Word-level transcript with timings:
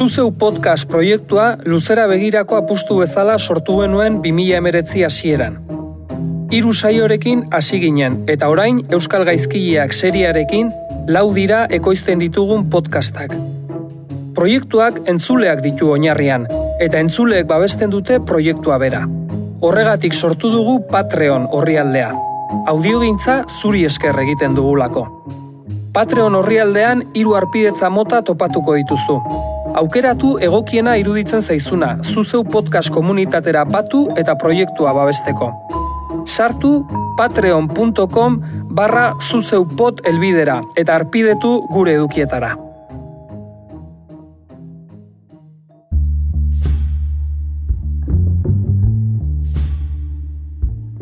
Zuzeu 0.00 0.30
podcast 0.32 0.88
proiektua 0.88 1.58
luzera 1.68 2.06
begirako 2.08 2.56
apustu 2.56 2.94
bezala 3.02 3.34
sortu 3.38 3.74
genuen 3.82 4.14
2000 4.24 4.54
emeretzi 4.56 5.02
hasieran. 5.04 5.58
Hiru 6.50 6.72
saiorekin 6.72 7.42
hasi 7.52 7.82
ginen 7.82 8.16
eta 8.34 8.48
orain 8.48 8.78
Euskal 8.96 9.26
Gaizkileak 9.28 9.92
seriarekin 9.92 10.70
lau 11.08 11.26
dira 11.36 11.66
ekoizten 11.68 12.24
ditugun 12.24 12.64
podcastak. 12.72 13.36
Proiektuak 14.40 15.02
entzuleak 15.04 15.60
ditu 15.68 15.92
oinarrian 15.92 16.48
eta 16.80 16.96
entzuleek 16.96 17.44
babesten 17.52 17.92
dute 17.92 18.22
proiektua 18.24 18.80
bera. 18.80 19.04
Horregatik 19.60 20.16
sortu 20.16 20.48
dugu 20.48 20.80
Patreon 20.88 21.44
orrialdea. 21.52 22.08
Audiogintza 22.72 23.42
zuri 23.60 23.84
esker 23.84 24.24
egiten 24.24 24.56
dugulako. 24.56 25.06
Patreon 25.92 26.40
orrialdean 26.40 27.10
hiru 27.12 27.36
arpidetza 27.36 27.92
mota 27.92 28.24
topatuko 28.24 28.80
dituzu. 28.80 29.20
Aukeratu 29.74 30.32
egokiena 30.42 30.96
iruditzen 30.98 31.44
zaizuna, 31.46 31.92
zuzeu 32.02 32.42
podcast 32.42 32.90
komunitatera 32.90 33.62
batu 33.64 34.08
eta 34.18 34.34
proiektua 34.34 34.90
babesteko. 34.96 35.50
Sartu 36.26 36.72
patreon.com 37.16 38.40
barra 38.74 39.04
zuzeupot 39.20 40.02
elbidera 40.10 40.58
eta 40.76 40.96
arpidetu 40.98 41.52
gure 41.70 41.94
edukietara. 41.94 42.56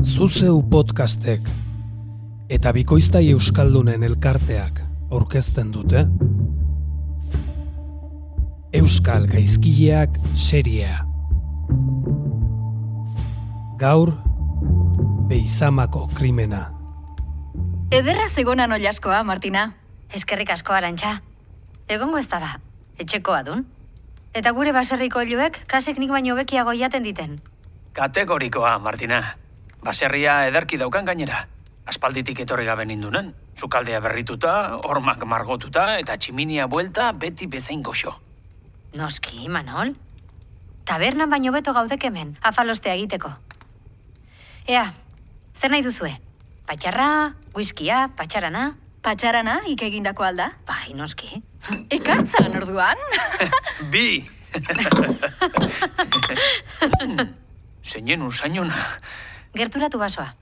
Zuzeu 0.04 0.60
podcastek 0.70 1.48
eta 2.52 2.72
bikoiztai 2.76 3.30
euskaldunen 3.32 4.04
elkarteak 4.04 4.84
aurkezten 5.10 5.72
dute 5.72 6.04
Euskal 8.78 9.24
Gaizkileak 9.26 10.14
seriea 10.38 11.00
Gaur 13.80 14.12
Beizamako 15.26 16.04
krimena 16.12 16.60
Ederra 17.90 18.28
zegonan 18.28 18.76
oiaskoa, 18.76 19.24
Martina. 19.24 19.64
Eskerrik 20.14 20.52
asko 20.54 20.76
arantxa. 20.76 21.16
Egongo 21.88 22.20
ez 22.20 22.28
da, 22.28 22.52
etxekoa 23.00 23.40
dun. 23.48 23.64
Eta 24.36 24.52
gure 24.54 24.76
baserriko 24.76 25.24
hiluek 25.26 25.58
kasek 25.66 25.98
nik 25.98 26.14
baino 26.14 26.36
bekiago 26.38 26.76
jaten 26.76 27.02
diten. 27.02 27.40
Kategorikoa, 27.98 28.76
Martina. 28.78 29.34
Baserria 29.82 30.42
ederki 30.52 30.78
daukan 30.78 31.08
gainera. 31.08 31.46
Aspalditik 31.88 32.46
etorri 32.46 32.68
gabe 32.68 32.86
nindunen. 32.86 33.34
Zukaldea 33.58 33.98
berrituta, 34.04 34.78
hormak 34.84 35.24
margotuta 35.26 35.96
eta 35.98 36.14
tximinia 36.20 36.68
buelta 36.68 37.10
beti 37.12 37.50
bezain 37.50 37.82
goxo. 37.82 38.27
Noski, 38.94 39.48
Manol. 39.48 39.94
Tabernan 40.88 41.28
baino 41.30 41.52
beto 41.52 41.74
gaudek 41.76 42.04
hemen, 42.08 42.36
afalostea 42.40 42.94
egiteko. 42.96 43.30
Ea, 44.68 44.86
zer 45.60 45.70
nahi 45.72 45.84
duzue? 45.84 46.14
Patxarra, 46.68 47.34
whiskia, 47.56 48.08
patxarana? 48.16 48.70
Patxarana, 49.04 49.60
ik 49.68 49.82
egindako 49.84 50.24
alda? 50.24 50.50
Bai, 50.66 50.94
noski. 50.96 51.42
Ekartzan 51.96 52.56
orduan. 52.56 52.96
Bi! 53.92 54.24
Zeinen 57.88 58.22
usainona. 58.24 58.84
Gerturatu 59.56 60.00
basoa. 60.00 60.32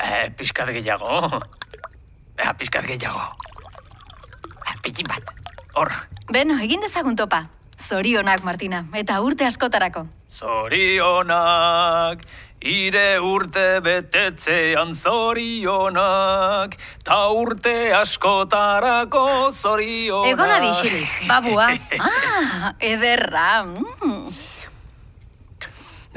Eh, 0.00 0.30
pizkat 0.36 0.70
gehiago. 0.74 1.40
Eh, 2.38 2.52
pizkat 2.58 2.86
gehiago. 2.86 3.26
Eh, 4.66 4.74
pikin 4.82 5.06
bat. 5.10 5.39
Hor, 5.74 5.92
Beno, 6.30 6.58
egin 6.62 6.80
dezagun 6.82 7.16
topa. 7.16 7.44
Zorionak, 7.80 8.42
Martina, 8.44 8.84
eta 8.94 9.20
urte 9.24 9.46
askotarako. 9.46 10.04
Zorionak, 10.36 12.22
ire 12.60 13.18
urte 13.24 13.80
betetzean 13.84 14.94
zorionak, 14.94 16.76
ta 17.04 17.18
urte 17.32 17.92
askotarako 17.96 19.52
zorionak. 19.52 20.32
Egon 20.32 20.54
adi, 20.58 20.72
Xiri, 20.80 21.04
babua. 21.28 21.70
Ah, 22.10 22.74
ederra. 22.78 23.62
Mm. 23.64 24.34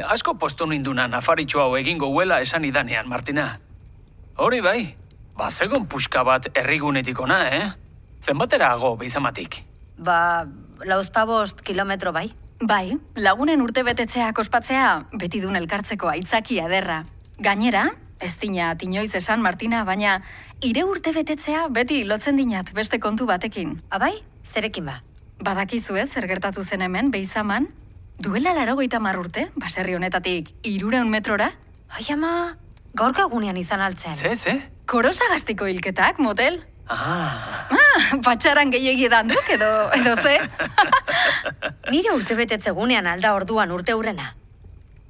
Asko 0.10 0.34
postu 0.42 0.66
nindunan 0.66 1.14
afaritxo 1.14 1.62
hau 1.62 1.78
egingo 1.78 2.10
huela 2.10 2.42
esan 2.42 2.66
idanean, 2.66 3.08
Martina. 3.08 3.54
Hori 4.42 4.60
bai, 4.66 4.96
bazegon 5.38 5.86
puxka 5.88 6.24
bat 6.26 6.50
errigunetik 6.58 7.20
ona, 7.22 7.40
eh? 7.50 7.83
Zenbaterago 8.24 8.96
beizamatik. 8.98 9.64
Ba, 9.98 10.48
lauzpabost 10.86 11.62
kilometro 11.62 12.14
bai. 12.16 12.30
Bai, 12.64 12.96
lagunen 13.20 13.62
urte 13.62 13.84
betetzeak 13.84 14.40
ospatzea 14.40 15.10
beti 15.20 15.42
dun 15.44 15.58
elkartzeko 15.60 16.08
aitzakia 16.08 16.70
ederra. 16.70 17.02
Gainera, 17.44 17.90
ez 18.24 18.38
dina 18.40 18.72
tinoiz 18.80 19.12
esan 19.20 19.42
Martina, 19.44 19.84
baina 19.84 20.22
ire 20.64 20.86
urte 20.88 21.12
betetzea 21.12 21.68
beti 21.68 22.04
lotzen 22.08 22.40
dinat 22.40 22.72
beste 22.74 23.00
kontu 23.04 23.28
batekin. 23.28 23.82
Abai, 23.92 24.14
zerekin 24.54 24.88
ba. 24.88 25.02
Badakizu 25.44 25.98
ez, 26.00 26.10
zer 26.14 26.28
gertatu 26.28 26.64
zen 26.64 26.82
hemen, 26.82 27.12
beizaman? 27.12 27.68
Duela 28.20 28.54
laro 28.54 28.76
goita 28.76 29.00
urte, 29.20 29.50
baserri 29.56 29.96
honetatik, 29.96 30.54
irureun 30.64 31.10
metrora? 31.10 31.52
Ai 31.90 32.06
ama, 32.14 32.58
gaurko 32.94 33.28
egunean 33.28 33.58
izan 33.58 33.82
altzen. 33.82 34.16
Ze, 34.16 34.36
ze? 34.38 34.62
Korosagastiko 34.86 35.66
hilketak, 35.66 36.20
motel? 36.20 36.62
Ah, 36.88 37.68
Ah, 37.72 38.18
patxaran 38.24 38.72
gehiegi 38.72 39.08
duk 39.10 39.50
edo, 39.50 39.90
edo 39.94 40.16
ze? 40.22 40.40
Nire 41.92 42.12
urte 42.14 42.36
betetze 42.36 42.72
gunean 42.72 43.08
alda 43.08 43.34
orduan 43.34 43.72
urte 43.72 43.94
hurrena. 43.94 44.36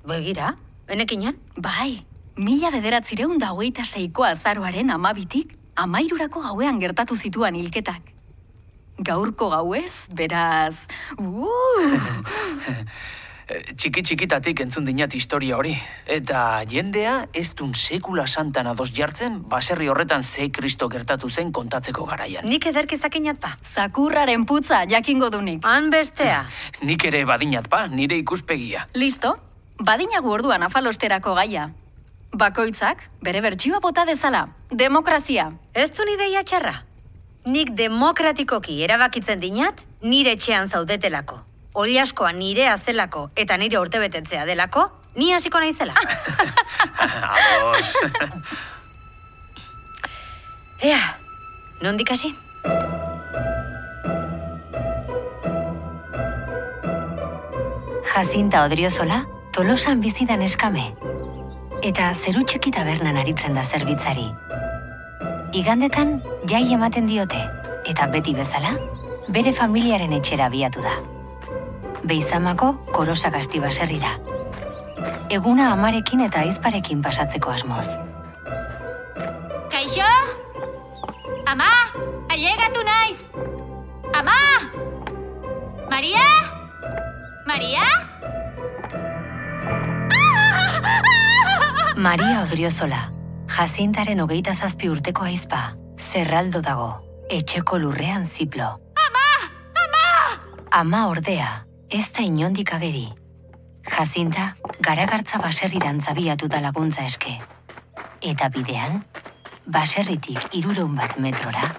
Begira, 0.06 0.56
enekinan? 0.88 1.36
bai, 1.58 2.06
mila 2.36 2.70
bederatzireun 2.72 3.40
da 3.40 3.52
hogeita 3.54 3.86
seiko 3.86 4.24
azaroaren 4.24 4.90
amabitik, 4.92 5.56
amairurako 5.76 6.42
gauean 6.42 6.80
gertatu 6.80 7.16
zituan 7.16 7.56
hilketak. 7.56 8.02
Gaurko 9.00 9.50
gauez, 9.50 10.06
beraz... 10.14 10.76
Eh, 11.18 12.00
txiki 13.48 14.04
txikitatik 14.04 14.62
entzun 14.64 14.86
dinat 14.86 15.14
historia 15.14 15.58
hori. 15.58 15.74
Eta 16.06 16.64
jendea 16.70 17.28
ez 17.34 17.50
dun 17.58 17.74
sekula 17.76 18.26
santan 18.28 18.68
ados 18.68 18.92
jartzen, 18.96 19.42
baserri 19.50 19.90
horretan 19.92 20.24
ze 20.24 20.50
kristo 20.50 20.90
gertatu 20.90 21.30
zen 21.30 21.52
kontatzeko 21.52 22.06
garaian. 22.06 22.48
Nik 22.48 22.66
ederki 22.66 22.98
zakinat 22.98 23.40
ba. 23.42 23.58
zakurraren 23.74 24.46
putza 24.46 24.84
jakingo 24.90 25.30
dunik. 25.30 25.62
Han 25.66 25.90
bestea. 25.90 26.46
Nik 26.82 27.06
ere 27.06 27.26
badinat 27.26 27.70
pa, 27.70 27.88
nire 27.88 28.18
ikuspegia. 28.18 28.88
Listo, 28.94 29.36
badinagu 29.80 30.30
orduan 30.32 30.64
afalosterako 30.64 31.36
gaia. 31.36 31.70
Bakoitzak, 32.34 33.10
bere 33.22 33.42
bertsioa 33.42 33.80
bota 33.80 34.06
dezala. 34.06 34.48
Demokrazia. 34.72 35.52
Ez 35.74 35.92
du 35.92 36.04
ideia 36.10 36.44
txarra. 36.44 36.82
Nik 37.46 37.74
demokratikoki 37.76 38.82
erabakitzen 38.84 39.40
dinat, 39.40 39.84
nire 40.02 40.32
etxean 40.32 40.70
zaudetelako. 40.70 41.53
Oliaskoa 41.74 42.32
nire 42.38 42.68
azelako 42.70 43.30
eta 43.36 43.58
nire 43.58 43.80
urte 43.80 44.00
betetzea 44.00 44.46
delako, 44.46 44.86
ni 45.16 45.32
hasiko 45.34 45.60
naizela. 45.60 45.96
Ados. 46.98 47.94
Ea, 50.84 51.00
nondik 51.82 52.12
hasi? 52.12 52.36
Jacinta 58.14 58.62
Odriozola, 58.68 59.24
tolosan 59.56 60.02
bizidan 60.04 60.44
eskame. 60.46 60.92
Eta 61.82 62.12
zeru 62.14 62.44
txiki 62.46 62.72
tabernan 62.76 63.18
aritzen 63.18 63.58
da 63.58 63.64
zerbitzari. 63.66 64.28
Igandetan, 65.58 66.20
jai 66.50 66.68
ematen 66.76 67.10
diote, 67.10 67.42
eta 67.90 68.06
beti 68.14 68.38
bezala, 68.38 68.76
bere 69.34 69.56
familiaren 69.58 70.14
etxera 70.20 70.52
biatu 70.54 70.86
da. 70.86 70.94
Beizamako 72.04 72.74
korosagasti 72.92 73.60
baserrira. 73.64 74.18
Eguna 75.32 75.72
amarekin 75.74 76.22
eta 76.28 76.40
aizparekin 76.44 77.02
pasatzeko 77.02 77.52
asmoz. 77.54 77.88
Kaixo? 79.72 80.10
Ama, 81.48 81.70
ailegatu 82.30 82.84
naiz. 82.88 83.28
Ama! 84.14 84.38
Maria? 85.90 86.28
Maria? 87.48 87.86
Maria 92.08 92.42
Odriozola, 92.44 93.02
Jazintaren 93.54 94.20
hogeita 94.24 94.54
zazpi 94.54 94.90
urteko 94.90 95.24
aizpa, 95.28 95.74
zerraldo 96.12 96.62
dago, 96.66 96.90
etxeko 97.30 97.78
lurrean 97.80 98.26
ziplo. 98.26 98.70
Ama! 99.08 99.28
Ama! 99.84 100.08
Ama 100.82 101.08
ordea, 101.12 101.52
ez 101.94 102.10
da 102.12 102.24
inondik 102.26 102.74
ageri. 102.74 103.06
Jazinta, 103.86 104.56
garagartza 104.82 105.38
baserriran 105.38 106.02
zabiatu 106.02 106.48
da 106.50 106.62
laguntza 106.64 107.06
eske. 107.06 107.36
Eta 108.24 108.50
bidean, 108.50 109.04
baserritik 109.66 110.56
irureun 110.58 110.96
bat 110.96 111.18
metrora, 111.20 111.70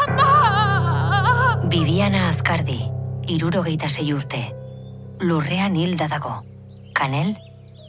Ama! 0.00 1.60
Bibiana 1.70 2.28
Azkardi, 2.30 2.80
irurogeita 3.28 3.88
sei 3.88 4.12
urte. 4.14 4.40
Lurrean 5.20 5.76
hilda 5.76 6.08
dago. 6.08 6.32
Kanel, 6.96 7.34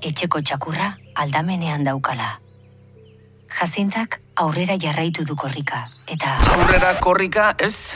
etxeko 0.04 0.42
txakurra 0.42 0.92
aldamenean 1.16 1.86
daukala. 1.88 2.36
Jazintak 3.52 4.20
aurrera 4.36 4.76
jarraitu 4.80 5.24
du 5.26 5.36
korrika, 5.36 5.86
eta 6.08 6.38
Aurrera 6.56 6.94
korrika, 7.00 7.54
ez? 7.60 7.96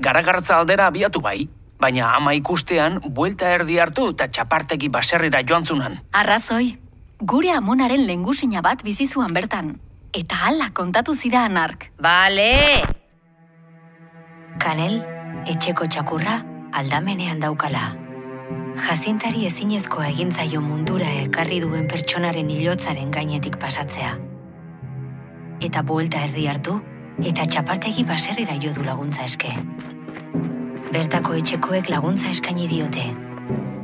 Garagartza 0.00 0.58
aldera 0.60 0.86
abiatu 0.92 1.20
bai, 1.24 1.48
baina 1.80 2.14
ama 2.16 2.32
ikustean, 2.36 3.00
buelta 3.14 3.50
erdi 3.52 3.78
hartu 3.78 4.10
eta 4.14 4.28
txapartegi 4.28 4.88
baserrira 4.88 5.42
joan 5.48 5.66
zunan. 5.66 5.98
Arrazoi, 6.12 6.76
gure 7.20 7.52
amonaren 7.52 8.06
lengusina 8.06 8.62
bat 8.62 8.82
bizizuan 8.84 9.34
bertan. 9.36 9.76
Eta 10.16 10.46
hala 10.48 10.70
kontatu 10.72 11.14
zidan 11.14 11.56
ark. 11.60 11.90
Bale! 12.00 12.84
Kanel, 14.58 15.02
etxeko 15.46 15.86
txakurra 15.92 16.40
aldamenean 16.72 17.40
daukala. 17.40 17.90
Jazintari 18.76 19.46
ezinezkoa 19.48 20.10
egin 20.10 20.32
zaio 20.32 20.60
mundura 20.60 21.08
ekarri 21.22 21.60
duen 21.64 21.86
pertsonaren 21.88 22.50
hilotzaren 22.52 23.10
gainetik 23.12 23.56
pasatzea. 23.60 24.16
Eta 25.64 25.82
buelta 25.82 26.20
erdi 26.28 26.44
hartu, 26.52 26.76
eta 27.24 27.46
txapartegi 27.48 28.04
baserrira 28.04 28.58
jo 28.60 28.74
du 28.76 28.84
laguntza 28.84 29.24
eske. 29.24 29.54
Bertako 30.92 31.34
etxekoek 31.34 31.88
laguntza 31.90 32.30
eskaini 32.30 32.68
diote, 32.70 33.04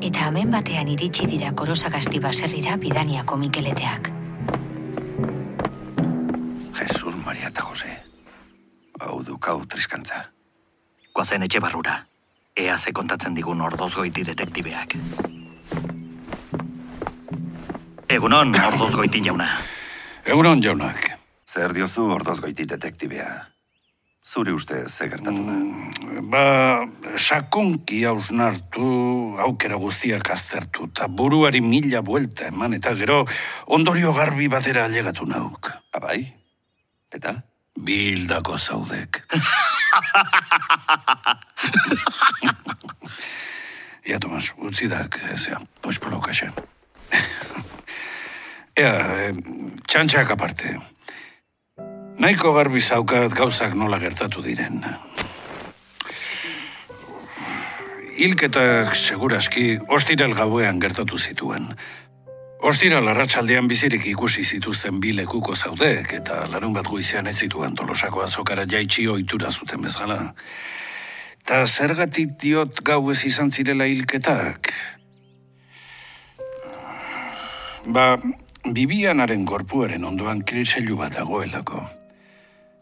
eta 0.07 0.29
hemen 0.29 0.53
batean 0.55 0.89
iritsi 0.93 1.27
dira 1.27 1.51
korosagasti 1.53 2.21
baserrira 2.23 2.77
bidaniako 2.79 3.37
Mikeleteak. 3.41 4.11
Jesus, 6.79 7.15
Maria 7.27 7.51
eta 7.51 7.67
Jose. 7.67 7.91
Hau 9.01 9.21
dukau 9.27 9.59
triskantza. 9.67 10.25
Goazen 11.15 11.43
etxe 11.43 11.61
barrura. 11.61 11.99
Ea 12.57 12.79
ze 12.79 12.93
kontatzen 12.93 13.35
digun 13.35 13.61
ordozgoiti 13.61 14.25
detektibeak. 14.25 14.97
Egunon, 18.09 18.55
ordozgoiti 18.73 19.25
jauna. 19.25 19.49
Egunon 20.25 20.63
jaunak. 20.63 21.11
Zer 21.53 21.75
diozu 21.77 22.07
ordoz 22.15 22.39
goiti 22.41 22.65
detektibea? 22.65 23.52
Zure 24.23 24.53
uste 24.55 24.89
ze 24.89 25.09
gertatu 25.11 25.43
da? 25.43 25.55
Ba, 26.23 26.87
sakonki 27.19 28.05
hausnartu, 28.07 28.87
aukera 29.43 29.77
guztiak 29.83 30.31
aztertu, 30.31 30.87
eta 30.93 31.09
buruari 31.11 31.61
mila 31.61 32.01
buelta 32.07 32.47
eman, 32.47 32.75
eta 32.79 32.95
gero 32.95 33.27
ondorio 33.67 34.13
garbi 34.15 34.47
batera 34.49 34.85
alegatu 34.87 35.27
nauk. 35.27 35.73
Abai? 35.99 36.23
Eta? 37.13 37.35
Bildako 37.75 38.59
zaudek. 38.59 39.23
Ia, 44.07 44.19
Tomas, 44.23 44.53
utzi 44.59 44.89
dak, 44.91 45.19
zea, 45.37 45.59
pospolo 45.83 46.21
kaxe. 46.23 46.51
Ea, 48.83 48.95
eh, 49.27 49.35
txantxak 49.91 50.31
aparte. 50.35 50.92
Nahiko 52.23 52.53
garbi 52.55 52.79
zaukat 52.79 53.33
gauzak 53.35 53.73
nola 53.75 53.97
gertatu 53.99 54.45
diren. 54.45 54.77
Hilketak 58.15 58.93
seguraski 58.95 59.65
ostiral 59.91 60.37
gauean 60.39 60.79
gertatu 60.79 61.17
zituen. 61.19 61.65
Ostiral 62.63 63.09
arratsaldean 63.11 63.67
bizirik 63.67 64.07
ikusi 64.07 64.45
zituzten 64.45 65.01
bi 65.03 65.11
lekuko 65.17 65.57
zaudek 65.57 66.13
eta 66.21 66.45
larun 66.53 66.77
bat 66.77 66.87
goizean 66.87 67.27
ez 67.27 67.41
zituen 67.43 67.75
tolosako 67.75 68.23
azokara 68.23 68.69
jaitsi 68.71 69.09
ohitura 69.11 69.51
zuten 69.51 69.83
bezala. 69.83 70.19
Ta 71.43 71.65
zergatik 71.67 72.37
diot 72.45 72.85
gau 72.87 73.01
ez 73.11 73.25
izan 73.27 73.51
zirela 73.51 73.89
hilketak? 73.91 74.71
Ba, 77.91 78.07
bibianaren 78.63 79.43
gorpuaren 79.45 80.07
ondoan 80.13 80.45
kriselu 80.47 81.01
bat 81.03 81.19
dagoelako. 81.19 81.83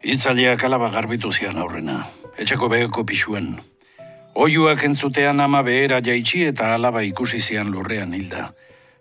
Itzaliak 0.00 0.62
alaba 0.64 0.88
garbitu 0.88 1.28
zian 1.28 1.58
aurrena, 1.60 2.06
etxeko 2.40 2.70
beheko 2.72 3.04
pixuen. 3.04 3.50
Oiuak 4.32 4.84
entzutean 4.88 5.40
ama 5.44 5.60
behera 5.62 6.00
jaitsi 6.00 6.46
eta 6.48 6.72
alaba 6.74 7.02
ikusi 7.04 7.40
zian 7.40 7.68
lurrean 7.68 8.14
hilda. 8.16 8.54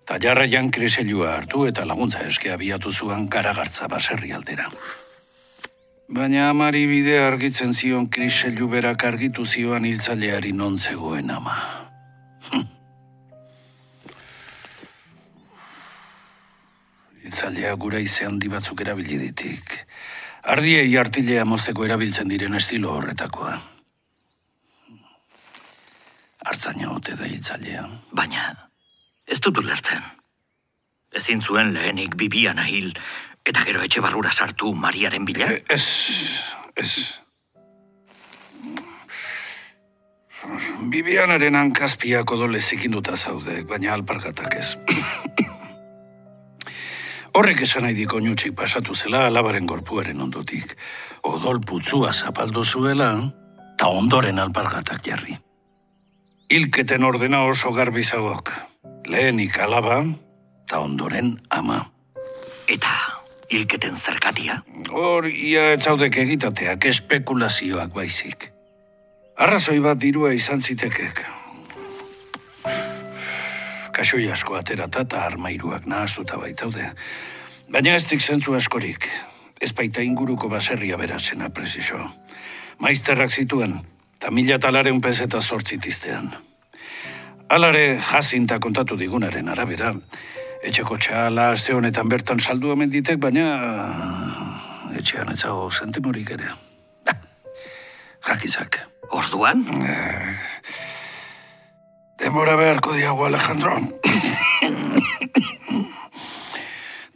Ta 0.04 0.18
jarraian 0.20 0.68
kriselua 0.76 1.38
hartu 1.38 1.64
eta 1.70 1.86
laguntza 1.86 2.26
eske 2.28 2.52
abiatu 2.52 2.92
zuan 2.92 3.30
garagartza 3.30 3.88
baserri 3.88 4.34
aldera. 4.36 4.68
Baina 6.10 6.50
amari 6.50 6.86
bide 6.90 7.20
argitzen 7.24 7.74
zion 7.74 8.10
kriselu 8.10 8.68
berak 8.68 9.06
argitu 9.06 9.46
zioan 9.46 9.86
hiltzaileari 9.86 10.52
non 10.52 10.78
zegoen 10.78 11.32
ama. 11.32 11.56
Hiltzailea 17.24 17.76
gura 17.76 18.00
ize 18.04 18.26
handi 18.26 18.50
batzuk 18.50 18.82
erabili 18.82 19.18
ditik. 19.22 19.86
Ardiei 20.44 20.96
artilea 20.98 21.44
mozteko 21.46 21.86
erabiltzen 21.86 22.30
diren 22.32 22.56
estilo 22.56 22.94
horretakoa. 22.96 23.58
Artzaina 26.50 26.92
ote 26.94 27.16
da 27.20 27.28
hiltzailea. 27.28 27.84
Baina, 28.16 28.54
ez 29.28 29.40
dut 29.44 29.60
ulertzen. 29.60 30.04
Ezin 31.12 31.42
zuen 31.42 31.74
lehenik 31.74 32.16
bibiana 32.16 32.64
hil, 32.70 32.94
eta 33.46 33.66
gero 33.68 33.82
etxe 33.84 34.02
barrura 34.02 34.32
sartu 34.32 34.72
Mariaren 34.74 35.26
bila? 35.26 35.50
E, 35.52 35.64
ez, 35.70 35.84
ez. 36.76 36.92
Bibianaren 40.90 41.58
hankazpiak 41.60 42.32
odole 42.32 42.62
zikinduta 42.62 43.18
zaude, 43.18 43.64
baina 43.68 43.94
alpargatak 43.98 44.56
ez. 44.56 44.78
Horrek 47.34 47.62
esan 47.62 47.86
nahi 47.86 47.96
diko 47.98 48.20
nutxik 48.24 48.56
pasatu 48.58 48.96
zela 48.96 49.26
alabaren 49.28 49.68
gorpuaren 49.70 50.22
ondotik. 50.22 50.76
Odol 51.24 51.62
putzua 51.62 52.14
zapaldu 52.14 52.64
zuela, 52.64 53.12
ta 53.78 53.90
ondoren 53.90 54.40
alpargatak 54.40 55.06
jarri. 55.06 55.38
Hilketen 56.50 57.04
ordena 57.04 57.44
oso 57.46 57.72
garbi 57.72 58.04
zagok. 58.04 58.54
Lehenik 59.08 59.60
alaba, 59.60 60.02
ta 60.68 60.80
ondoren 60.82 61.36
ama. 61.50 61.84
Eta 62.68 62.96
hilketen 63.52 63.96
zergatia? 63.96 64.62
Hor, 64.90 65.28
ia 65.30 65.74
ez 65.74 65.84
zaudek 65.84 66.18
egitateak 66.18 66.86
espekulazioak 66.86 67.94
baizik. 67.94 68.50
Arrazoi 69.38 69.80
bat 69.80 70.02
dirua 70.02 70.34
izan 70.34 70.62
zitekek. 70.62 71.24
Kasoi 74.00 74.30
asko 74.32 74.56
aterata 74.56 75.02
eta 75.04 75.26
armairuak 75.28 75.84
nahaztuta 75.92 76.38
baitaude. 76.40 76.86
Baina 77.68 77.98
ez 77.98 78.06
dik 78.08 78.22
zentzu 78.24 78.54
askorik. 78.56 79.10
Ez 79.60 79.74
baita 79.76 80.00
inguruko 80.00 80.48
baserria 80.48 80.96
berazena, 80.96 81.50
presiso. 81.52 82.00
Maizterrak 82.80 83.34
zituen, 83.36 83.74
eta 84.16 84.32
mila 84.32 84.56
talaren 84.56 85.02
pezeta 85.04 85.42
sortzitiztean. 85.42 86.32
Alare 87.52 88.00
jazinta 88.12 88.62
kontatu 88.64 88.96
digunaren 88.96 89.52
arabera, 89.52 89.92
etxeko 90.64 90.96
txala 90.96 91.50
aste 91.58 91.76
honetan 91.76 92.08
bertan 92.08 92.40
saldu 92.40 92.72
omen 92.72 92.94
ditek, 92.96 93.20
baina 93.20 93.50
etxean 94.96 95.34
ez 95.36 95.42
zago 95.42 95.68
sentimorik 95.76 96.32
ere. 96.38 96.54
Jakizak. 98.30 98.80
Orduan? 99.12 99.68
Denbora 102.20 102.56
beharko 102.56 102.94
diago, 102.94 103.26
Alejandro. 103.26 103.78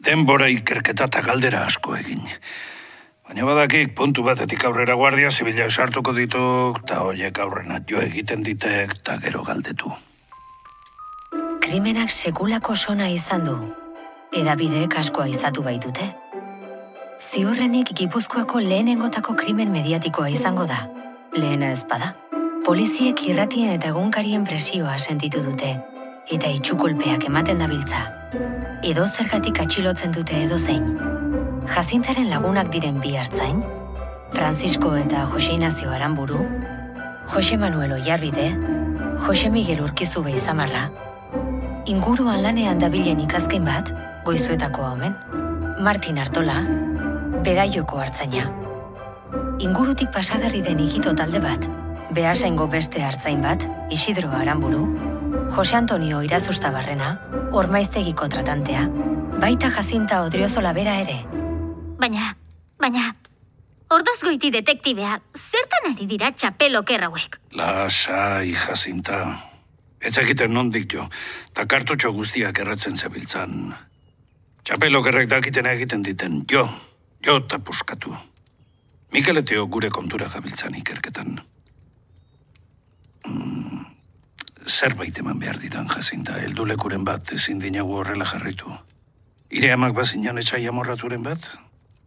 Denbora 0.04 0.48
ikerketa 0.52 1.10
eta 1.12 1.22
galdera 1.24 1.66
asko 1.68 1.96
egin. 1.96 2.24
Baina 3.28 3.46
badakik 3.48 3.94
puntu 3.96 4.24
batetik 4.24 4.64
aurrera 4.68 4.96
guardia 5.00 5.32
zibilak 5.32 5.72
sartuko 5.72 6.14
ditu, 6.16 6.42
eta 6.84 7.04
horiek 7.04 7.40
aurrena 7.40 7.80
jo 7.90 8.02
egiten 8.04 8.44
ditek, 8.44 8.98
eta 9.00 9.18
gero 9.24 9.44
galdetu. 9.44 9.92
Krimenak 11.64 12.12
sekulako 12.12 12.76
sona 12.76 13.08
izan 13.10 13.48
du. 13.48 13.56
Edabideek 14.34 14.98
askoa 15.00 15.28
izatu 15.32 15.64
baitute. 15.64 16.10
Ziurrenik 17.32 17.94
Gipuzkoako 17.96 18.60
lehenengotako 18.60 19.36
krimen 19.40 19.72
mediatikoa 19.72 20.30
izango 20.30 20.68
da. 20.68 20.84
Lehena 21.34 21.72
ez 21.72 21.84
bada. 21.90 22.23
Poliziek 22.64 23.20
irratien 23.28 23.74
eta 23.74 23.90
egunkarien 23.92 24.46
presioa 24.48 24.94
sentitu 24.96 25.42
dute, 25.44 25.74
eta 26.32 26.52
itxukolpeak 26.56 27.26
ematen 27.28 27.60
dabiltza. 27.60 28.06
Edo 28.88 29.04
zergatik 29.04 29.60
atxilotzen 29.60 30.16
dute 30.16 30.38
edo 30.46 30.56
zein. 30.56 30.86
Jazintaren 31.74 32.30
lagunak 32.32 32.72
diren 32.72 33.02
bi 33.04 33.18
hartzain, 33.20 33.60
Francisco 34.32 34.94
eta 34.96 35.26
Jose 35.34 35.52
Inazio 35.58 35.92
Aramburu, 35.92 36.40
Jose 37.36 37.60
Manuel 37.60 37.98
Oiarbide, 38.00 38.48
Jose 39.28 39.52
Miguel 39.52 39.84
Urkizu 39.84 40.24
Beizamarra, 40.24 40.88
inguruan 41.84 42.48
lanean 42.48 42.80
dabilen 42.80 43.20
ikazken 43.28 43.68
bat, 43.68 43.92
goizuetako 44.24 44.88
omen, 44.94 45.20
Martin 45.84 46.24
Artola, 46.24 46.62
Bedaioko 47.44 48.00
hartzaina. 48.00 48.48
Ingurutik 49.60 50.16
pasagarri 50.16 50.64
den 50.64 50.80
ikito 50.80 51.12
talde 51.12 51.44
bat, 51.44 51.74
Beasaingo 52.14 52.68
beste 52.70 53.02
hartzain 53.02 53.42
bat, 53.42 53.64
Isidro 53.90 54.30
Aramburu, 54.38 54.84
Jose 55.56 55.76
Antonio 55.76 56.22
Irazusta 56.22 56.70
Barrena, 56.70 57.16
Ormaiztegiko 57.52 58.28
tratantea, 58.30 58.84
baita 59.42 59.72
Jacinta 59.74 60.22
Odriozola 60.22 60.74
bera 60.78 60.94
ere. 61.02 61.16
Baina, 61.98 62.28
baina, 62.78 63.08
ordoz 63.90 64.20
goiti 64.22 64.52
detektibea, 64.54 65.16
zertan 65.34 65.90
ari 65.90 66.06
dira 66.12 66.30
txapelo 66.38 66.84
kerrauek? 66.86 67.40
Lasai, 67.58 68.54
jazinta. 68.62 69.24
Ez 69.98 70.14
egiten 70.22 70.54
nondik 70.54 70.94
jo, 70.94 71.08
eta 71.50 71.66
kartutxo 71.66 72.12
guztiak 72.14 72.60
erratzen 72.62 72.98
zebiltzan. 72.98 73.74
Txapelokerrek 74.64 75.32
dakiten 75.32 75.66
egiten 75.72 76.06
diten, 76.06 76.44
jo, 76.52 76.68
jo 77.26 77.40
eta 77.42 77.58
puskatu. 77.58 78.14
Mikeleteo 79.14 79.66
gure 79.66 79.90
kontura 79.90 80.30
gabiltzan 80.30 80.78
ikerketan. 80.78 81.42
Mm, 83.28 83.86
zerbait 84.68 85.18
eman 85.20 85.40
behar 85.40 85.60
ditan 85.60 85.88
jazinta, 85.88 86.40
heldulekuren 86.40 87.04
bat 87.04 87.32
ezin 87.36 87.60
dinagu 87.60 87.96
horrela 88.00 88.26
jarritu. 88.26 88.72
Ire 89.54 89.72
amak 89.74 89.94
bazinan 89.94 90.40
etxai 90.42 90.66
amorraturen 90.68 91.24
bat? 91.24 91.46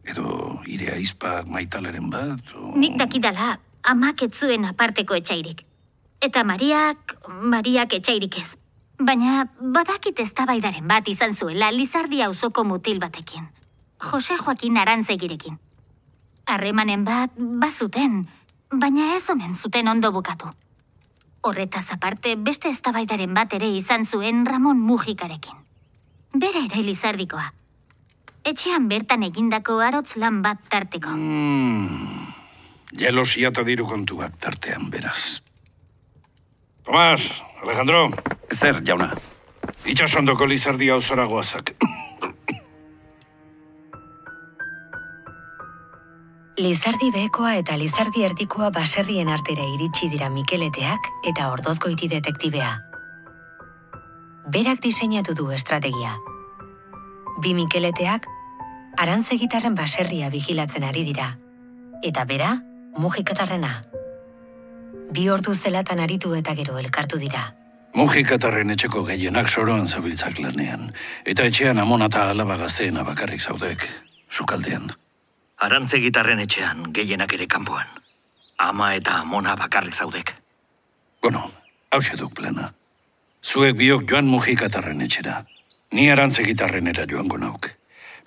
Edo 0.06 0.60
ire 0.66 0.92
aizpak 0.94 1.46
maitaleren 1.50 2.10
bat? 2.10 2.54
O... 2.54 2.72
Nik 2.78 2.96
dakidala, 2.98 3.56
amak 3.82 4.22
ez 4.26 4.32
zuen 4.34 4.64
aparteko 4.66 5.14
etxairik. 5.18 5.62
Eta 6.22 6.44
Mariak, 6.44 7.16
Mariak 7.28 7.92
etxairik 8.00 8.40
ez. 8.40 8.48
Baina 8.98 9.44
badakit 9.60 10.18
eztabaidaren 10.24 10.86
bat 10.88 11.08
izan 11.08 11.34
zuela 11.34 11.70
Lizardi 11.70 12.22
auzoko 12.24 12.64
mutil 12.64 12.98
batekin. 12.98 13.44
Jose 14.10 14.36
Joaquin 14.40 14.78
Arantzegirekin. 14.80 15.58
Harremanen 16.46 17.04
bat 17.04 17.32
bazuten, 17.36 18.24
baina 18.70 19.14
ez 19.16 19.28
omen 19.30 19.54
zuten 19.56 19.88
ondo 19.88 20.12
bukatu. 20.12 20.48
Horretaz 21.46 21.86
aparte 21.94 22.34
beste 22.36 22.68
eztabaidaren 22.74 23.34
bat 23.34 23.52
ere 23.54 23.68
izan 23.70 24.04
zuen 24.04 24.44
Ramon 24.46 24.80
Mujikarekin. 24.82 25.60
Bere 26.34 26.64
ere 26.66 26.82
Lizardikoa. 26.82 27.52
Etxean 28.46 28.88
bertan 28.90 29.22
egindako 29.26 29.78
arotz 29.82 30.16
lan 30.18 30.40
bat 30.42 30.58
tarteko. 30.70 31.14
Mm, 31.14 32.26
jelosia 32.98 33.52
eta 33.54 33.62
diru 33.66 33.86
kontuak 33.86 34.36
tartean 34.42 34.90
beraz. 34.90 35.40
Tomas, 36.86 37.30
Alejandro, 37.62 38.10
Zer, 38.54 38.82
jauna? 38.86 39.12
itxasondoko 39.86 40.46
lizardi 40.50 40.90
hau 40.90 41.00
zoragoazak. 41.00 41.74
Lizardi 46.56 47.10
behekoa 47.12 47.50
eta 47.60 47.74
Lizardi 47.76 48.22
erdikoa 48.24 48.70
baserrien 48.72 49.28
artera 49.28 49.64
iritsi 49.74 50.06
dira 50.08 50.30
Mikeleteak 50.32 51.10
eta 51.28 51.50
ordozgoiti 51.52 52.08
detektibea. 52.08 52.70
Berak 54.54 54.80
diseinatu 54.80 55.34
du 55.36 55.50
estrategia. 55.52 56.14
Bi 57.44 57.52
Mikeleteak 57.52 58.24
arantzegitarren 58.96 59.76
baserria 59.76 60.32
vigilatzen 60.32 60.88
ari 60.88 61.04
dira. 61.04 61.28
Eta 62.00 62.24
bera, 62.24 62.56
mujikatarrena. 62.96 63.76
Bi 65.12 65.28
ordu 65.28 65.52
zelatan 65.54 66.00
aritu 66.00 66.32
eta 66.40 66.56
gero 66.56 66.80
elkartu 66.80 67.20
dira. 67.20 67.50
Mujikatarren 67.92 68.72
etxeko 68.72 69.04
gehienak 69.04 69.52
soroan 69.52 69.84
zabiltzak 69.86 70.40
lanean, 70.40 70.94
eta 71.24 71.44
etxean 71.44 71.78
amona 71.78 72.08
eta 72.08 72.30
alaba 72.30 72.56
bakarrik 72.56 73.42
zaudek, 73.42 73.90
sukaldean. 74.30 74.94
Arantze 75.56 75.98
gitarren 76.04 76.40
etxean, 76.42 76.90
gehienak 76.92 77.32
ere 77.32 77.46
kanpoan. 77.48 77.88
Ama 78.60 78.90
eta 78.94 79.20
amona 79.22 79.54
bakarrik 79.56 79.94
zaudek. 79.94 80.34
Bueno, 81.22 81.46
hause 81.90 82.16
duk 82.20 82.34
plana. 82.36 82.72
Zuek 83.42 83.76
biok 83.78 84.04
joan 84.10 84.28
mujikatarren 84.28 85.00
etxera. 85.00 85.38
Ni 85.92 86.10
arantze 86.12 86.44
gitarrenera 86.44 87.06
joango 87.08 87.38
nauk. 87.40 87.70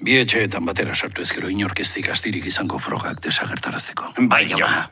Bi 0.01 0.17
etxeetan 0.17 0.65
batera 0.65 0.95
sartu 0.95 1.21
ezkero 1.21 1.50
inorkeztik 1.53 2.09
astirik 2.09 2.45
izango 2.50 2.79
frogak 2.79 3.21
desagertarazteko. 3.21 4.13
Bai, 4.31 4.48
jauna. 4.50 4.89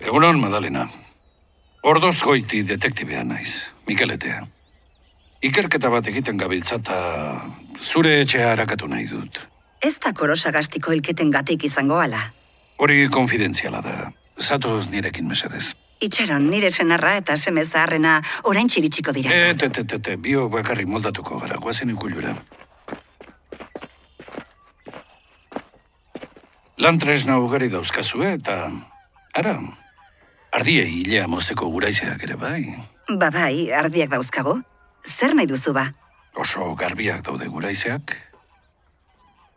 Egunon, 0.00 0.40
Madalena. 0.42 0.88
Ordoz 1.82 2.18
goiti 2.20 2.66
detektibea 2.68 3.24
naiz, 3.24 3.60
Mikeletea. 3.86 4.42
Ikerketa 5.40 5.88
bat 5.88 6.06
egiten 6.10 6.36
gabiltza 6.36 6.76
eta 6.76 6.96
zure 7.80 8.18
etxea 8.20 8.50
harakatu 8.52 8.88
nahi 8.90 9.06
dut. 9.08 9.40
Ez 9.80 9.94
da 10.04 10.12
korosagastiko 10.12 10.92
hilketen 10.92 11.30
gatik 11.32 11.64
izango 11.64 11.96
ala. 12.00 12.26
Hori 12.76 13.06
konfidentziala 13.12 13.80
da. 13.84 13.94
Zatoz 14.40 14.90
nirekin 14.92 15.28
mesedez. 15.28 15.72
Itxaron, 16.00 16.46
nire 16.48 16.70
senarra 16.70 17.16
eta 17.20 17.36
seme 17.36 17.64
zaharrena 17.64 18.20
orain 18.48 18.68
txiritsiko 18.68 19.12
dira. 19.16 19.32
Et, 19.32 19.62
et, 19.62 19.78
et, 19.78 19.92
et, 19.96 20.14
bio 20.20 20.48
bakarrik 20.52 20.88
moldatuko 20.88 21.40
gara, 21.40 21.56
guazen 21.60 21.92
ikulura. 21.92 22.34
Lan 26.80 26.98
tresna 27.00 27.36
ugari 27.40 27.68
dauzkazue 27.72 28.32
eta... 28.38 28.62
Ara, 29.36 29.52
ardiei 30.56 30.88
hilea 31.02 31.28
mozteko 31.30 31.68
guraizeak 31.70 32.24
ere 32.24 32.36
bai. 32.40 32.64
Ba 33.20 33.28
bai, 33.30 33.70
ardiak 33.76 34.10
dauzkago. 34.12 34.56
Zer 35.06 35.34
nahi 35.34 35.46
duzu 35.46 35.72
ba? 35.72 35.90
Oso 36.36 36.74
garbiak 36.74 37.24
daude 37.26 37.48
guraizeak. 37.48 38.16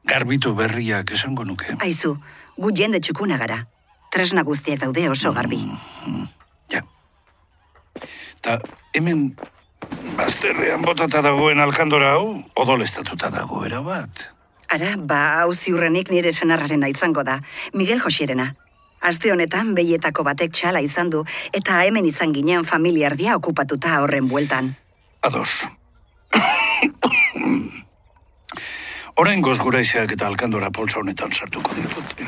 Garbitu 0.06 0.54
berriak 0.56 1.12
esango 1.16 1.46
nuke. 1.48 1.78
Aizu, 1.80 2.18
gu 2.58 2.72
jende 2.76 3.00
txukuna 3.00 3.38
gara. 3.38 3.64
Tresna 4.12 4.44
guztiak 4.44 4.80
daude 4.84 5.08
oso 5.10 5.32
garbi. 5.34 5.62
Ja. 6.70 6.84
Ta 8.42 8.60
hemen 8.94 9.32
bazterrean 10.18 10.82
botata 10.82 11.22
dagoen 11.22 11.60
alkandora 11.60 12.14
hau, 12.18 12.44
odolestatuta 12.56 13.30
dago 13.32 13.64
bat. 13.86 14.30
Ara, 14.70 14.98
ba, 14.98 15.40
hau 15.42 15.54
ziurrenik 15.54 16.10
nire 16.10 16.32
senarrarena 16.32 16.88
izango 16.88 17.24
da. 17.24 17.40
Miguel 17.74 18.00
Josierena. 18.02 18.56
Aste 19.02 19.32
honetan 19.32 19.74
behietako 19.76 20.24
batek 20.24 20.54
txala 20.54 20.80
izan 20.82 21.10
du, 21.10 21.26
eta 21.52 21.84
hemen 21.84 22.06
izan 22.06 22.34
ginen 22.34 22.64
familiardia 22.64 23.36
okupatuta 23.36 24.00
horren 24.02 24.28
bueltan. 24.28 24.76
Ados. 25.24 25.68
Orain 29.16 29.42
goz 29.46 29.56
guraizeak 29.64 30.12
eta 30.18 30.28
alkandora 30.28 30.68
polsa 30.76 31.00
honetan 31.00 31.32
sartuko 31.32 31.76
ditut. 31.78 32.24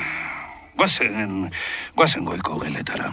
Guazen, 0.79 1.49
guazen 1.97 2.23
goiko 2.23 2.59
geletara. 2.61 3.09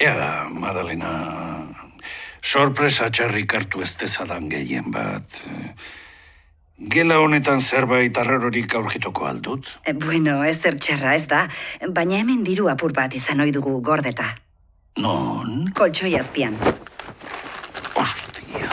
Ea, 0.00 0.48
Madalena, 0.48 1.12
sorpresa 2.40 3.10
txarrik 3.12 3.54
hartu 3.58 3.84
ez 3.84 3.92
dezadan 4.00 4.48
gehien 4.50 4.88
bat. 4.94 5.42
Gela 6.90 7.20
honetan 7.22 7.60
zerbait 7.60 8.16
arrarorik 8.18 8.74
aurkituko 8.74 9.26
aldut? 9.28 9.68
E, 9.86 9.92
bueno, 9.94 10.40
ez 10.42 10.56
zer 10.58 10.78
txarra 10.82 11.14
ez 11.14 11.26
da, 11.30 11.44
baina 11.94 12.18
hemen 12.18 12.42
diru 12.42 12.66
apur 12.72 12.94
bat 12.96 13.14
izan 13.14 13.42
ohi 13.44 13.52
dugu 13.54 13.76
gordeta. 13.84 14.26
Non? 14.98 15.68
Koltsoi 15.78 16.16
azpian. 16.18 16.56
Ostia. 17.94 18.66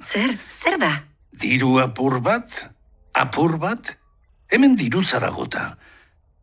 Zer, 0.00 0.38
zer 0.48 0.78
da? 0.80 0.94
Diru 1.42 1.76
apur 1.82 2.20
bat? 2.24 2.64
Apur 3.12 3.58
bat? 3.60 3.92
Hemen 4.50 4.78
dirutza 4.80 5.20
dagota. 5.20 5.74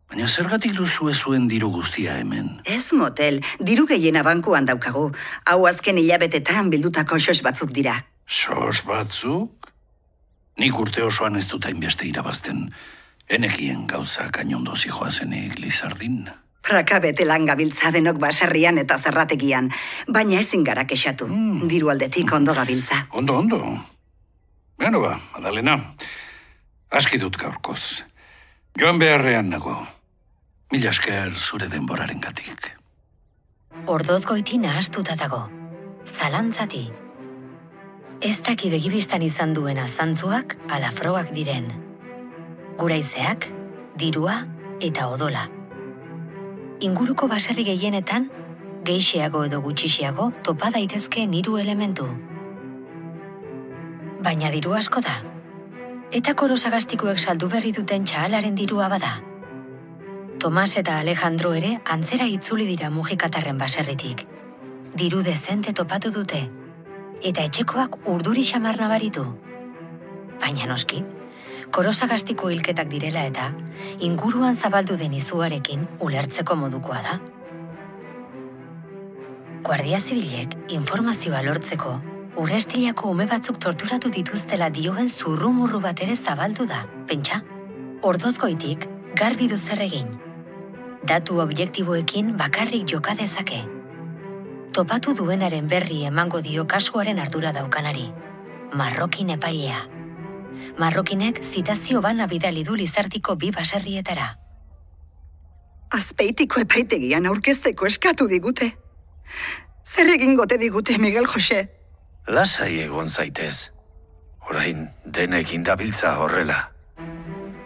Baina 0.07 0.27
zergatik 0.27 0.77
duzu 0.77 1.09
zuen 1.13 1.49
diru 1.51 1.71
guztia 1.73 2.19
hemen? 2.21 2.61
Ez 2.63 2.93
motel, 2.93 3.41
diru 3.59 3.87
gehiena 3.89 4.23
bankuan 4.23 4.69
daukagu. 4.69 5.09
Hau 5.49 5.59
azken 5.67 5.97
hilabetetan 5.97 6.69
bildutako 6.69 7.19
sos 7.19 7.41
batzuk 7.41 7.73
dira. 7.75 8.03
Sos 8.27 8.85
batzuk? 8.85 9.66
Nik 10.57 10.79
urte 10.79 11.03
osoan 11.05 11.37
ez 11.37 11.45
dut 11.49 11.65
hainbeste 11.65 12.07
irabazten. 12.07 12.67
Enekien 13.29 13.85
gauza 13.87 14.29
kainondo 14.33 14.75
zijoazenik 14.75 15.59
lizardin. 15.59 16.29
Prakabete 16.67 17.25
lan 17.25 17.45
gabiltza 17.45 17.91
denok 17.91 18.17
baserrian 18.19 18.77
eta 18.81 18.97
zerrategian, 18.97 19.69
baina 20.07 20.39
ezin 20.39 20.63
gara 20.67 20.83
kexatu. 20.87 21.27
Diru 21.69 21.91
aldetik 21.93 22.33
ondo 22.33 22.53
gabiltza. 22.53 23.05
Ondo, 23.11 23.37
ondo. 23.37 23.61
Beno 24.77 24.99
ba, 24.99 25.13
Adalena. 25.37 25.77
Aski 26.89 27.19
dut 27.19 27.37
gaurkoz. 27.37 28.03
Joan 28.79 28.99
beharrean 28.99 29.49
nago. 29.49 29.77
Mila 30.71 30.91
esker 30.91 31.35
zure 31.35 31.69
denboraren 31.71 32.19
gatik. 32.19 32.73
Ordozgoiti 33.87 34.57
nahastuta 34.57 35.15
dago. 35.15 35.45
Zalantzati. 36.17 37.06
Ez 38.17 38.39
daki 38.41 38.71
begibistan 38.73 39.21
izan 39.21 39.51
duena 39.53 39.83
zantzuak 39.87 40.55
ala 40.73 40.89
froak 40.89 41.29
diren. 41.35 41.67
Guraizeak, 42.79 43.45
dirua 43.93 44.39
eta 44.81 45.05
odola. 45.13 45.43
Inguruko 46.81 47.29
baserri 47.29 47.67
gehienetan, 47.67 48.31
geixiago 48.89 49.43
edo 49.45 49.61
gutxixiago 49.61 50.31
topa 50.41 50.71
daitezke 50.73 51.29
hiru 51.29 51.57
elementu. 51.61 52.09
Baina 54.25 54.49
diru 54.49 54.73
asko 54.73 55.01
da. 55.01 55.21
Eta 56.09 56.33
korosagastikoek 56.33 57.19
saldu 57.19 57.47
berri 57.47 57.71
duten 57.71 58.03
txahalaren 58.03 58.55
dirua 58.55 58.89
bada. 58.89 59.19
Tomas 60.39 60.75
eta 60.75 60.99
Alejandro 60.99 61.53
ere 61.53 61.77
antzera 61.85 62.25
itzuli 62.25 62.65
dira 62.65 62.89
mujikatarren 62.89 63.57
baserritik. 63.57 64.25
Diru 64.95 65.21
dezente 65.21 65.73
topatu 65.73 66.09
dute. 66.09 66.66
Eta 67.25 67.43
etxekoak 67.47 67.97
urduri 68.05 68.43
xamar 68.45 68.77
nabaritu. 68.79 69.23
Baina 70.41 70.67
noski, 70.69 71.03
korosagastiko 71.73 72.51
hilketak 72.53 72.91
direla 72.91 73.23
eta 73.25 73.47
inguruan 73.99 74.55
zabaldu 74.55 74.97
den 74.97 75.15
izuarekin 75.17 75.87
ulertzeko 75.99 76.55
modukoa 76.55 77.01
da. 77.07 77.17
Guardia 79.63 79.99
Zibilek 79.99 80.53
informazioa 80.69 81.41
lortzeko 81.43 81.97
urrestilako 82.37 83.09
ume 83.11 83.25
batzuk 83.25 83.57
torturatu 83.59 84.11
dituztela 84.13 84.69
dioen 84.69 85.09
zurrumurru 85.09 85.81
bat 85.81 86.03
ere 86.05 86.15
zabaldu 86.15 86.67
da, 86.69 86.83
pentsa? 87.09 87.41
Ordozgoitik, 88.05 88.85
garbi 89.15 89.47
du 89.47 89.57
egin. 89.79 90.07
Datu 91.03 91.39
objektiboekin 91.41 92.37
bakarrik 92.37 92.85
joka 92.85 93.15
dezake. 93.15 93.76
Topatu 94.73 95.13
duenaren 95.17 95.67
berri 95.69 96.03
emango 96.05 96.41
dio 96.41 96.65
kasuaren 96.67 97.19
ardura 97.19 97.51
daukanari. 97.53 98.07
Marrokin 98.73 99.29
epailea. 99.35 99.79
Marrokinek 100.77 101.39
zitazio 101.43 102.01
bana 102.01 102.27
bidali 102.27 102.63
du 102.63 102.75
lizartiko 102.75 103.35
bi 103.35 103.51
baserrietara. 103.51 104.27
Azpeitiko 105.97 106.61
epaitegian 106.61 107.25
aurkezteko 107.25 107.87
eskatu 107.87 108.27
digute. 108.27 108.73
Zer 109.87 110.09
egingote 110.13 110.57
digute, 110.57 110.97
Miguel 110.97 111.25
Jose? 111.25 111.61
Lasai 112.27 112.73
egon 112.83 113.07
zaitez. 113.07 113.71
Orain 114.49 114.89
denekin 115.05 115.63
dabiltza 115.63 116.17
horrela. 116.19 116.59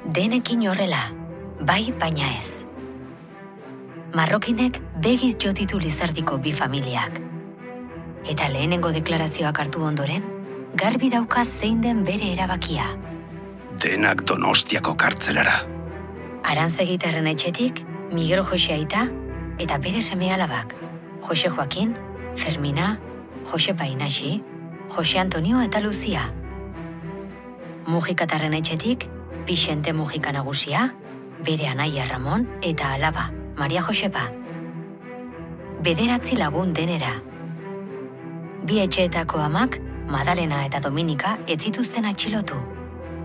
Denekin 0.05 0.67
horrela, 0.69 1.01
bai 1.65 1.91
baina 1.99 2.29
ez. 2.37 2.50
Marrokinek 4.11 4.75
begiz 4.99 5.37
jo 5.39 5.53
ditu 5.55 5.77
lizardiko 5.79 6.35
bi 6.43 6.51
familiak. 6.51 7.21
Eta 8.27 8.49
lehenengo 8.51 8.91
deklarazioak 8.91 9.61
hartu 9.63 9.85
ondoren, 9.87 10.25
garbi 10.75 11.07
dauka 11.13 11.45
zein 11.45 11.79
den 11.81 12.03
bere 12.03 12.33
erabakia. 12.33 12.89
Denak 13.79 14.25
donostiako 14.27 14.97
kartzelara. 14.99 15.55
Arantzegiterren 16.43 17.31
etxetik, 17.31 17.85
Miguel 18.11 18.43
Jose 18.43 18.75
Aita 18.75 19.07
eta 19.63 19.79
bere 19.79 20.01
seme 20.01 20.33
alabak. 20.35 20.75
Jose 21.21 21.47
Joaquin, 21.47 21.95
Fermina, 22.35 22.97
Jose 23.47 23.73
Painaxi, 23.73 24.41
Jose 24.89 25.19
Antonio 25.19 25.61
eta 25.61 25.79
Luzia. 25.79 26.27
Mujikatarren 27.87 28.59
etxetik, 28.59 29.07
Bixente 29.47 29.93
Mujika 29.93 30.33
nagusia, 30.35 30.89
bere 31.45 31.71
anaia 31.71 32.09
Ramon 32.11 32.49
eta 32.61 32.91
alaba, 32.97 33.31
Maria 33.57 33.81
Josepa. 33.81 34.27
Bederatzi 35.83 36.37
lagun 36.37 36.73
denera. 36.73 37.13
Bi 38.65 38.79
etxeetako 38.83 39.41
amak, 39.41 39.79
Madalena 40.11 40.65
eta 40.65 40.81
Dominika 40.83 41.37
ez 41.47 41.59
zituzten 41.61 42.05
atxilotu. 42.05 42.57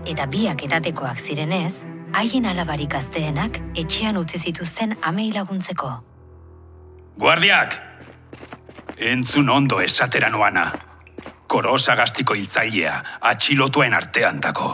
Eta 0.07 0.25
biak 0.25 0.63
edatekoak 0.63 1.19
zirenez, 1.19 1.73
haien 2.13 2.45
alabarik 2.45 2.95
azteenak 2.95 3.59
etxean 3.75 4.17
utzi 4.17 4.39
zituzten 4.39 4.95
amei 5.01 5.31
laguntzeko. 5.33 5.91
Guardiak! 7.17 7.77
Entzun 8.97 9.49
ondo 9.49 9.81
esatera 9.81 10.29
noana. 10.29 10.71
Korosagastiko 11.47 12.33
hiltzailea 12.33 12.95
atxilotuen 13.21 13.93
artean 13.93 14.41
dago. 14.41 14.71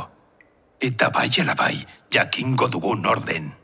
Eta 0.80 1.10
bai 1.10 1.30
bai, 1.58 1.86
jakingo 2.12 2.68
dugun 2.68 3.06
orden. 3.06 3.63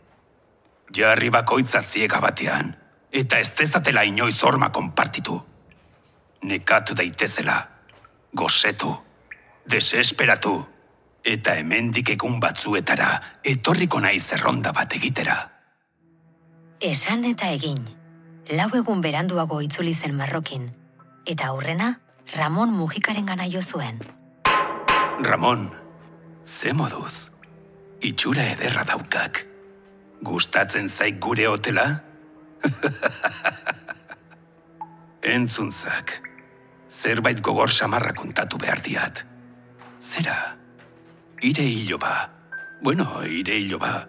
Jarri 0.96 1.30
bakoitza 1.30 1.82
ziega 1.82 2.20
batean, 2.20 2.74
eta 3.12 3.40
ez 3.40 3.52
dezatela 3.58 4.04
inoiz 4.04 4.42
horma 4.44 4.72
konpartitu. 4.72 5.38
Nekatu 6.44 6.96
daitezela, 6.96 7.58
gozetu, 8.34 8.96
desesperatu, 9.70 10.56
eta 11.24 11.56
hemendik 11.60 12.14
egun 12.16 12.40
batzuetara 12.40 13.10
etorriko 13.44 14.00
nahi 14.00 14.20
zerronda 14.20 14.72
bat 14.74 14.94
egitera. 14.96 15.38
Esan 16.80 17.26
eta 17.28 17.50
egin, 17.52 17.82
lau 18.56 18.70
egun 18.78 19.02
beranduago 19.02 19.60
itzuli 19.62 19.94
zen 19.94 20.16
marrokin, 20.16 20.70
eta 21.26 21.52
aurrena 21.52 22.00
Ramon 22.38 22.72
Mujikaren 22.74 23.26
gana 23.26 23.50
jo 23.50 23.62
zuen. 23.62 24.00
Ramon, 25.22 25.70
ze 26.46 26.74
moduz? 26.74 27.30
Itxura 28.02 28.46
ederra 28.54 28.86
daukak. 28.88 29.49
Gustatzen 30.22 30.90
zaik 30.90 31.20
gure 31.24 31.48
hotela? 31.48 31.86
Entzuntzak, 35.36 36.12
zerbait 36.90 37.40
gogor 37.42 37.72
samarra 37.72 38.14
kontatu 38.14 38.58
behar 38.60 38.82
diat. 38.84 39.24
Zera, 40.02 40.56
ire 41.42 41.64
hiloba. 41.64 42.30
Bueno, 42.82 43.24
ire 43.24 43.60
hiloba. 43.60 44.08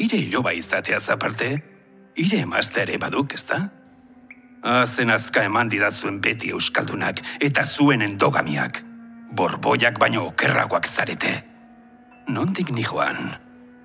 Ire 0.00 0.16
hiloba 0.16 0.52
izatea 0.56 1.00
zaparte, 1.00 1.50
ire 2.16 2.40
emazte 2.40 2.82
ere 2.82 2.96
baduk, 2.98 3.34
ezta? 3.36 3.60
Azen 4.62 5.10
azka 5.10 5.44
eman 5.48 5.68
didatzuen 5.72 6.20
beti 6.20 6.52
euskaldunak 6.52 7.20
eta 7.40 7.64
zuen 7.64 8.02
endogamiak. 8.04 8.82
Borboiak 9.32 9.98
baino 9.98 10.26
okerragoak 10.28 10.88
zarete. 10.88 11.34
Nondik 12.28 12.70
ni 12.70 12.84
joan? 12.84 13.36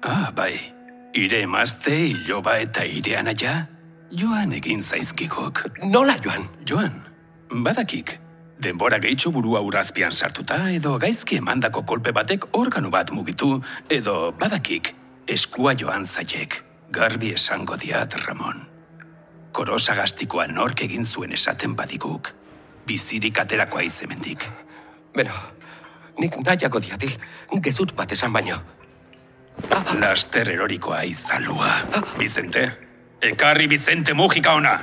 Ah, 0.03 0.31
bai. 0.35 0.74
Ire 1.15 1.37
emazte, 1.45 1.93
iloba 1.95 2.57
eta 2.59 2.83
ire 2.83 3.13
anaia? 3.15 3.53
Joan 4.11 4.51
egin 4.57 4.81
zaizkikok. 4.83 5.61
Nola 5.87 6.17
joan? 6.19 6.49
Joan, 6.67 6.97
badakik. 7.63 8.17
Denbora 8.59 8.99
gehitxo 8.99 9.31
burua 9.31 9.61
urazpian 9.63 10.11
sartuta 10.11 10.57
edo 10.75 10.97
gaizki 10.99 11.39
emandako 11.39 11.85
kolpe 11.87 12.11
batek 12.11 12.49
organu 12.59 12.91
bat 12.91 13.15
mugitu 13.15 13.61
edo 13.89 14.33
badakik 14.39 14.91
eskua 15.27 15.71
joan 15.79 16.03
zaiek. 16.03 16.59
Garbi 16.91 17.31
esango 17.33 17.79
diat, 17.79 18.19
Ramon. 18.27 18.65
Korosagastikoa 19.55 20.47
nork 20.51 20.83
egin 20.83 21.05
zuen 21.05 21.31
esaten 21.31 21.75
badiguk. 21.79 22.33
Bizirik 22.87 23.39
aterakoa 23.39 23.87
izemendik. 23.87 24.43
Beno, 25.15 25.35
nik 26.19 26.35
nahiako 26.43 26.83
diatil, 26.83 27.15
gezut 27.63 27.95
bat 27.95 28.11
esan 28.11 28.35
baino. 28.35 28.59
Laster 29.99 30.49
erorikoa 30.49 31.03
izalua. 31.03 31.79
Bizente, 32.17 32.65
ekarri 33.21 33.67
Bizente 33.67 34.13
Mujika 34.13 34.53
ona. 34.53 34.75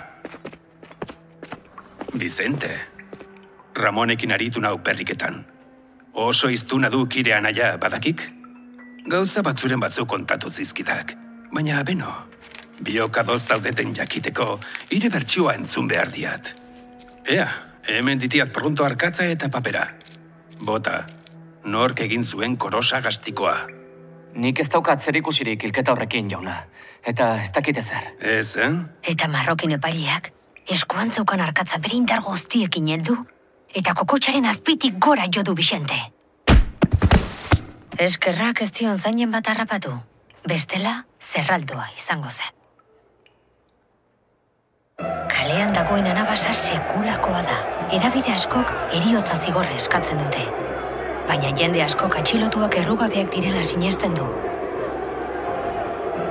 Bizente, 2.18 2.70
Ramonekin 3.74 4.32
aritu 4.32 4.60
nau 4.60 4.78
perriketan. 4.84 5.44
Oso 6.12 6.48
iztuna 6.52 6.90
du 6.92 7.06
kire 7.08 7.34
anaia 7.34 7.76
badakik? 7.80 8.20
Gauza 9.08 9.42
batzuren 9.42 9.80
batzuk 9.80 10.08
kontatu 10.08 10.50
zizkidak. 10.50 11.14
Baina, 11.52 11.82
beno, 11.82 12.12
biokadoz 12.80 13.42
daudeten 13.48 13.94
jakiteko, 13.96 14.58
ire 14.90 15.08
bertsioa 15.10 15.56
entzun 15.56 15.88
behar 15.88 16.12
diat. 16.12 16.52
Ea, 17.28 17.48
hemen 17.88 18.20
ditiat 18.20 18.52
pronto 18.52 18.84
arkatza 18.84 19.24
eta 19.24 19.48
papera. 19.48 19.86
Bota, 20.60 21.04
nork 21.64 22.00
egin 22.04 22.24
zuen 22.24 22.56
korosa 22.56 23.00
gastikoa. 23.00 23.56
Nik 24.34 24.60
ez 24.60 24.68
daukat 24.72 25.02
zer 25.02 25.16
ikusirik 25.16 25.64
hilketa 25.64 25.92
horrekin, 25.92 26.30
jauna. 26.30 26.62
Eta 27.04 27.34
ez 27.42 27.50
dakite 27.52 27.82
zer. 27.82 28.14
Ez, 28.20 28.56
eh? 28.56 28.70
Eta 29.12 29.28
marrokin 29.28 29.74
epaileak, 29.76 30.30
eskuan 30.70 31.10
zeukan 31.10 31.40
arkatza 31.40 31.78
bere 31.78 31.96
indar 31.96 32.22
guztiekin 32.24 32.88
heldu, 32.88 33.16
eta 33.74 33.94
kokotxaren 33.94 34.46
azpitik 34.46 34.98
gora 34.98 35.28
jo 35.34 35.42
du 35.42 35.54
Bixente. 35.54 35.98
Eskerrak 37.98 38.62
ez 38.62 38.70
dion 38.72 38.98
zainen 38.98 39.30
bat 39.30 39.48
harrapatu. 39.48 39.92
Bestela, 40.48 41.04
zerraldua 41.20 41.86
izango 41.98 42.30
zen. 42.30 42.58
Kalean 45.28 45.72
dagoen 45.74 46.06
anabasa 46.06 46.52
sekulakoa 46.54 47.42
da. 47.46 47.60
Edabide 47.92 48.32
askok 48.32 48.72
eriotza 48.96 49.38
zigorra 49.44 49.76
eskatzen 49.76 50.18
dute. 50.24 50.61
Baina 51.28 51.52
jende 51.58 51.82
askok 51.84 52.16
atxilotuak 52.18 52.74
errugabeak 52.80 53.30
direla 53.34 53.62
sinesten 53.62 54.16
du. 54.18 54.26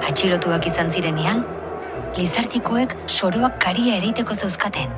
Atxilotuak 0.09 0.67
izan 0.67 0.91
zirenean, 0.91 1.45
lizartikoek 2.17 2.95
soroak 3.07 3.57
karia 3.63 3.95
ereiteko 4.01 4.35
zeuzkaten. 4.35 4.91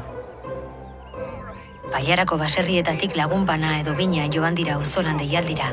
Baiarako 1.94 2.40
baserrietatik 2.42 3.16
lagun 3.16 3.46
bana 3.46 3.78
edo 3.84 3.94
bina 3.94 4.26
joan 4.34 4.56
dira 4.58 4.80
auzolan 4.80 5.20
deialdira. 5.22 5.70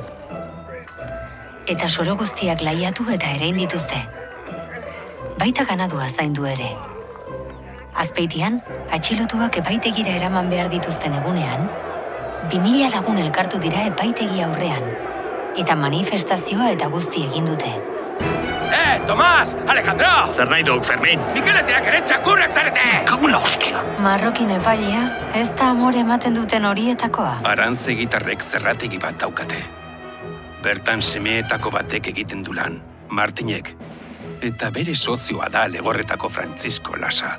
Eta 1.67 1.89
soro 1.89 2.17
guztiak 2.21 2.61
laiatu 2.67 3.07
eta 3.15 3.31
erein 3.39 3.57
dituzte. 3.57 4.03
Baita 5.41 5.65
ganadua 5.65 6.11
zaindu 6.13 6.45
ere. 6.45 6.75
Azpeitian, 8.05 8.61
atxilotuak 8.93 9.57
epaitegira 9.63 10.13
eraman 10.19 10.51
behar 10.53 10.69
dituzten 10.73 11.17
egunean, 11.17 11.71
Bimila 12.49 12.89
lagun 12.91 13.19
elkartu 13.21 13.61
dira 13.61 13.85
epaitegi 13.91 14.41
aurrean. 14.43 14.87
Eta 15.61 15.77
manifestazioa 15.77 16.71
eta 16.73 16.89
guzti 16.89 17.27
egin 17.27 17.47
dute. 17.51 17.71
Eh, 18.71 19.01
Tomas! 19.07 19.57
Alejandro! 19.69 20.11
Zer 20.33 20.49
nahi 20.49 20.63
duk, 20.65 20.85
Fermin? 20.87 21.21
Mikeleteak 21.35 21.89
ere 21.91 22.01
txakurrak 22.07 22.55
zarete! 22.55 22.87
Kamula 23.07 23.41
hostia! 23.43 23.83
Marrokin 24.01 24.51
epailea, 24.57 25.03
ez 25.35 25.49
da 25.59 25.71
amore 25.75 26.01
ematen 26.01 26.39
duten 26.39 26.65
horietakoa. 26.65 27.41
Arantze 27.51 27.95
gitarrek 27.99 28.43
zerrategi 28.43 28.99
bat 29.03 29.19
daukate. 29.21 29.61
Bertan 30.63 31.03
semeetako 31.03 31.75
batek 31.75 32.13
egiten 32.15 32.45
du 32.47 32.55
lan, 32.57 32.79
Martinek. 33.09 33.75
Eta 34.41 34.71
bere 34.71 34.95
sozioa 34.97 35.51
da 35.53 35.67
legorretako 35.69 36.31
Francisco 36.33 36.97
Lasa. 36.97 37.35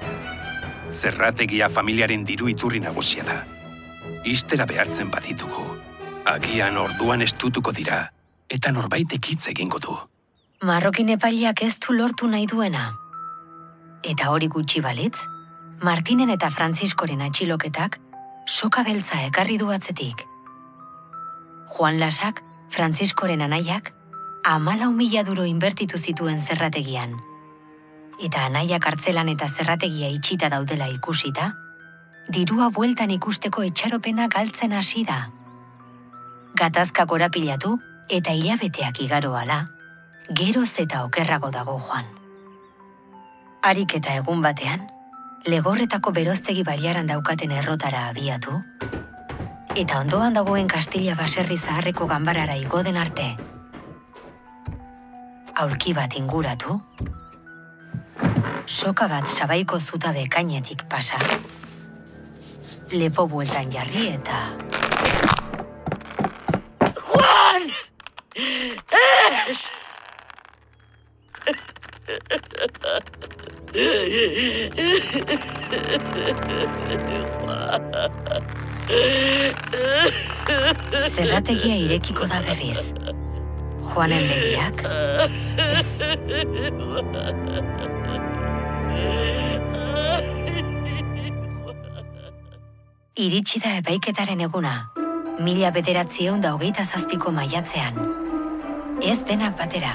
Zerrategia 0.92 1.70
familiaren 1.70 2.26
diru 2.28 2.52
iturri 2.52 2.84
nagusia 2.84 3.24
da. 3.26 3.42
Istera 4.23 4.67
behartzen 4.69 5.10
baditugu. 5.10 5.63
Agian 6.29 6.77
orduan 6.77 7.23
estutuko 7.25 7.71
dira, 7.73 8.12
eta 8.49 8.71
norbaitek 8.71 9.29
hitz 9.31 9.47
egingo 9.49 9.79
du. 9.81 9.95
Marrokin 10.62 11.10
epaileak 11.10 11.63
ez 11.65 11.73
du 11.81 11.95
lortu 11.97 12.27
nahi 12.29 12.45
duena. 12.45 12.91
Eta 14.03 14.29
hori 14.29 14.47
gutxi 14.47 14.81
balitz, 14.81 15.17
Martinen 15.81 16.29
eta 16.29 16.51
Franziskoren 16.53 17.23
atxiloketak 17.25 17.97
soka 18.45 18.84
beltza 18.84 19.23
ekarri 19.25 19.57
du 19.57 19.71
atzetik. 19.73 20.27
Juan 21.73 21.97
Lasak, 21.99 22.43
Franziskoren 22.69 23.41
anaiak, 23.41 23.89
amala 24.45 24.91
mila 24.91 25.23
duro 25.23 25.45
inbertitu 25.49 25.97
zituen 25.97 26.45
zerrategian. 26.45 27.17
Eta 28.21 28.45
anaiak 28.45 28.86
hartzelan 28.86 29.34
eta 29.34 29.49
zerrategia 29.49 30.13
itxita 30.13 30.49
daudela 30.53 30.89
ikusita, 30.93 31.55
dirua 32.29 32.69
bueltan 32.69 33.12
ikusteko 33.12 33.63
etxaropena 33.63 34.27
galtzen 34.27 34.73
hasi 34.73 35.03
da. 35.05 35.29
Gatazka 36.55 37.05
korapilatu 37.05 37.77
eta 38.10 38.31
hilabeteak 38.31 38.99
igaro 39.01 39.36
ala, 39.36 39.65
geroz 40.29 40.71
eta 40.77 41.03
okerrago 41.05 41.51
dago 41.51 41.77
joan. 41.79 42.05
Harik 43.62 43.95
eta 43.99 44.15
egun 44.19 44.41
batean, 44.41 44.88
legorretako 45.45 46.12
beroztegi 46.12 46.63
bailaran 46.63 47.07
daukaten 47.07 47.51
errotara 47.51 48.07
abiatu, 48.10 48.62
eta 49.75 49.99
ondoan 49.99 50.34
dagoen 50.34 50.67
Kastila 50.67 51.15
baserri 51.15 51.57
zaharreko 51.57 52.07
ganbarara 52.07 52.57
igoden 52.60 52.97
arte, 52.97 53.36
aurki 55.55 55.93
bat 55.93 56.15
inguratu, 56.17 56.81
soka 58.65 59.07
bat 59.07 59.27
sabaiko 59.29 59.79
zuta 59.79 60.12
bekainetik 60.12 60.88
pasa, 60.89 61.19
lepo 62.93 63.27
bueltan 63.27 63.71
jarri 63.71 64.08
eta... 64.15 64.39
Juan! 66.99 67.63
Ez! 68.36 69.62
Zerrategia 81.15 81.75
irekiko 81.75 82.27
da 82.27 82.41
berriz. 82.47 82.82
Juanen 83.91 84.27
begiak, 84.27 84.84
ez. 85.58 85.89
Iritsi 93.21 93.60
da 93.62 93.75
epaiketaren 93.77 94.39
eguna, 94.41 94.71
mila 95.45 95.69
bederatzieun 95.75 96.39
da 96.41 96.55
hogeita 96.55 96.88
zazpiko 96.88 97.29
maiatzean. 97.36 97.99
Ez 99.05 99.19
denak 99.27 99.53
batera, 99.60 99.91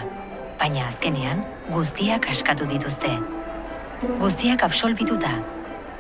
baina 0.61 0.85
azkenean 0.87 1.43
guztiak 1.73 2.29
askatu 2.31 2.71
dituzte. 2.71 3.11
Guztiak 4.23 4.63
absolbituta, 4.69 5.33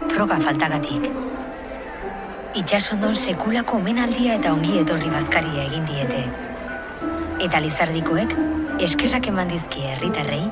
froga 0.06 0.38
faltagatik. 0.44 1.10
Itxasondon 2.62 3.18
sekulako 3.18 3.82
omenaldia 3.82 4.38
eta 4.38 4.54
ongi 4.54 4.78
etorri 4.84 5.10
bazkaria 5.10 5.66
egin 5.66 5.90
diete. 5.90 6.24
Eta 7.42 7.66
lizardikoek 7.66 8.38
eskerrak 8.86 9.32
eman 9.34 9.50
dizkie 9.50 9.96
herritarrei, 9.96 10.44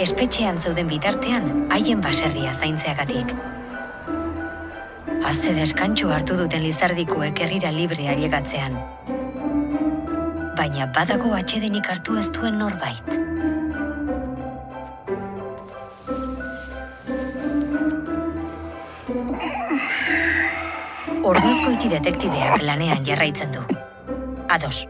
espetxean 0.00 0.64
zeuden 0.64 0.88
bitartean 0.96 1.66
haien 1.76 2.00
baserria 2.00 2.56
zaintzeagatik. 2.56 3.36
Azte 5.22 5.52
deskantxo 5.54 6.10
hartu 6.10 6.34
duten 6.38 6.64
lizardikoek 6.66 7.40
herrira 7.44 7.70
libre 7.74 8.08
ariegatzean. 8.10 8.74
Baina 10.58 10.88
badago 10.96 11.30
atxedenik 11.36 11.86
hartu 11.92 12.18
ez 12.20 12.26
duen 12.34 12.58
norbait. 12.58 13.12
Orduzkoiti 21.32 21.94
detektibeak 21.94 22.60
lanean 22.66 23.06
jarraitzen 23.06 23.54
du. 23.54 23.64
Ados, 24.50 24.84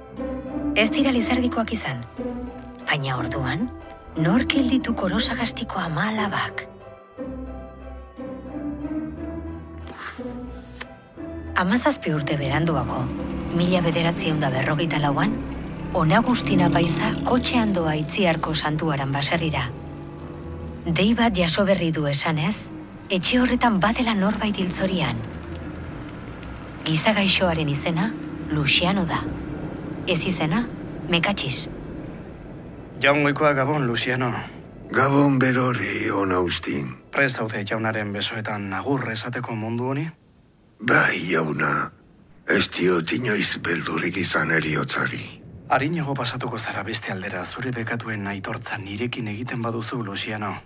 ez 0.75 0.89
dira 0.91 1.13
lizardikoak 1.15 1.77
izan. 1.77 2.03
Baina 2.89 3.21
orduan, 3.21 3.69
nork 4.17 4.57
hilditu 4.59 4.97
korosagastiko 4.97 5.85
ama 5.87 6.09
alabak. 6.11 6.72
Amazazpi 11.63 12.11
urte 12.11 12.35
beranduago, 12.35 13.05
mila 13.55 13.79
bederatzieun 13.85 14.41
da 14.43 14.49
berrogeita 14.51 14.99
lauan, 14.99 15.37
Ona 15.95 16.17
Agustina 16.19 16.67
Baiza 16.73 17.13
kotxean 17.23 17.75
doa 17.77 17.93
itziarko 18.01 18.55
santuaran 18.55 19.13
baserrira. 19.15 19.69
Dei 20.87 21.13
bat 21.15 21.37
jaso 21.37 21.63
berri 21.69 21.93
du 21.95 22.09
esanez, 22.11 22.57
etxe 23.09 23.39
horretan 23.39 23.77
badela 23.79 24.15
norbait 24.19 24.59
hiltzorian. 24.59 25.21
Giza 26.83 27.13
gaixoaren 27.15 27.71
izena, 27.71 28.09
Luciano 28.51 29.05
da. 29.07 29.21
Ez 30.09 30.19
izena, 30.33 30.65
Mekatxiz. 31.13 31.69
Jaun 33.05 33.23
goikoa 33.29 33.53
Gabon, 33.61 33.87
Luciano. 33.87 34.33
Gabon 34.91 35.39
berori 35.39 36.11
on 36.11 36.33
Austin. 36.33 36.91
Prez 37.13 37.31
zaude 37.37 37.63
jaunaren 37.63 38.11
besoetan 38.13 38.73
agur 38.81 39.07
esateko 39.15 39.55
mundu 39.55 39.93
honi? 39.93 40.09
Bai, 40.83 41.31
jauna. 41.31 41.93
Ez 42.51 42.67
diot 42.75 43.13
inoiz 43.15 43.55
beldurik 43.63 44.17
izan 44.19 44.51
eriotzari. 44.51 45.23
Harinego 45.71 46.15
pasatuko 46.19 46.59
zara 46.59 46.83
beste 46.83 47.13
aldera 47.13 47.45
zure 47.45 47.71
bekatuen 47.73 48.27
aitortza 48.27 48.79
nirekin 48.83 49.29
egiten 49.31 49.63
baduzu, 49.63 50.01
Luciano. 50.03 50.57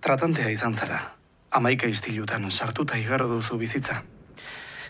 Tratantea 0.00 0.50
izan 0.54 0.76
zara. 0.76 1.00
Amaika 1.50 1.90
istilutan 1.90 2.46
sartuta 2.50 2.98
igaro 2.98 3.26
duzu 3.28 3.58
bizitza. 3.58 4.02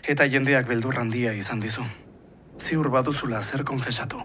Eta 0.07 0.27
jendeak 0.29 0.67
beldur 0.69 0.99
handia 1.01 1.33
izan 1.33 1.59
dizu. 1.59 1.85
Ziur 2.61 2.89
baduzula 2.93 3.41
zer 3.41 3.63
konfesatu. 3.65 4.21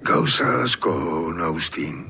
Gauza 0.00 0.62
asko 0.64 0.94
naustin. 1.36 2.06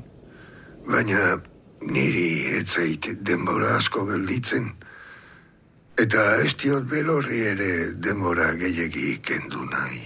Baina 0.87 1.41
niri 1.83 2.55
etzait 2.61 3.11
denbora 3.21 3.75
asko 3.83 4.07
gelditzen. 4.07 4.71
Eta 6.01 6.23
ez 6.41 6.55
diot 6.57 6.87
berorri 6.89 7.43
ere 7.45 7.73
denbora 8.05 8.55
gehiegi 8.57 9.19
kendu 9.21 9.67
nahi. 9.69 10.05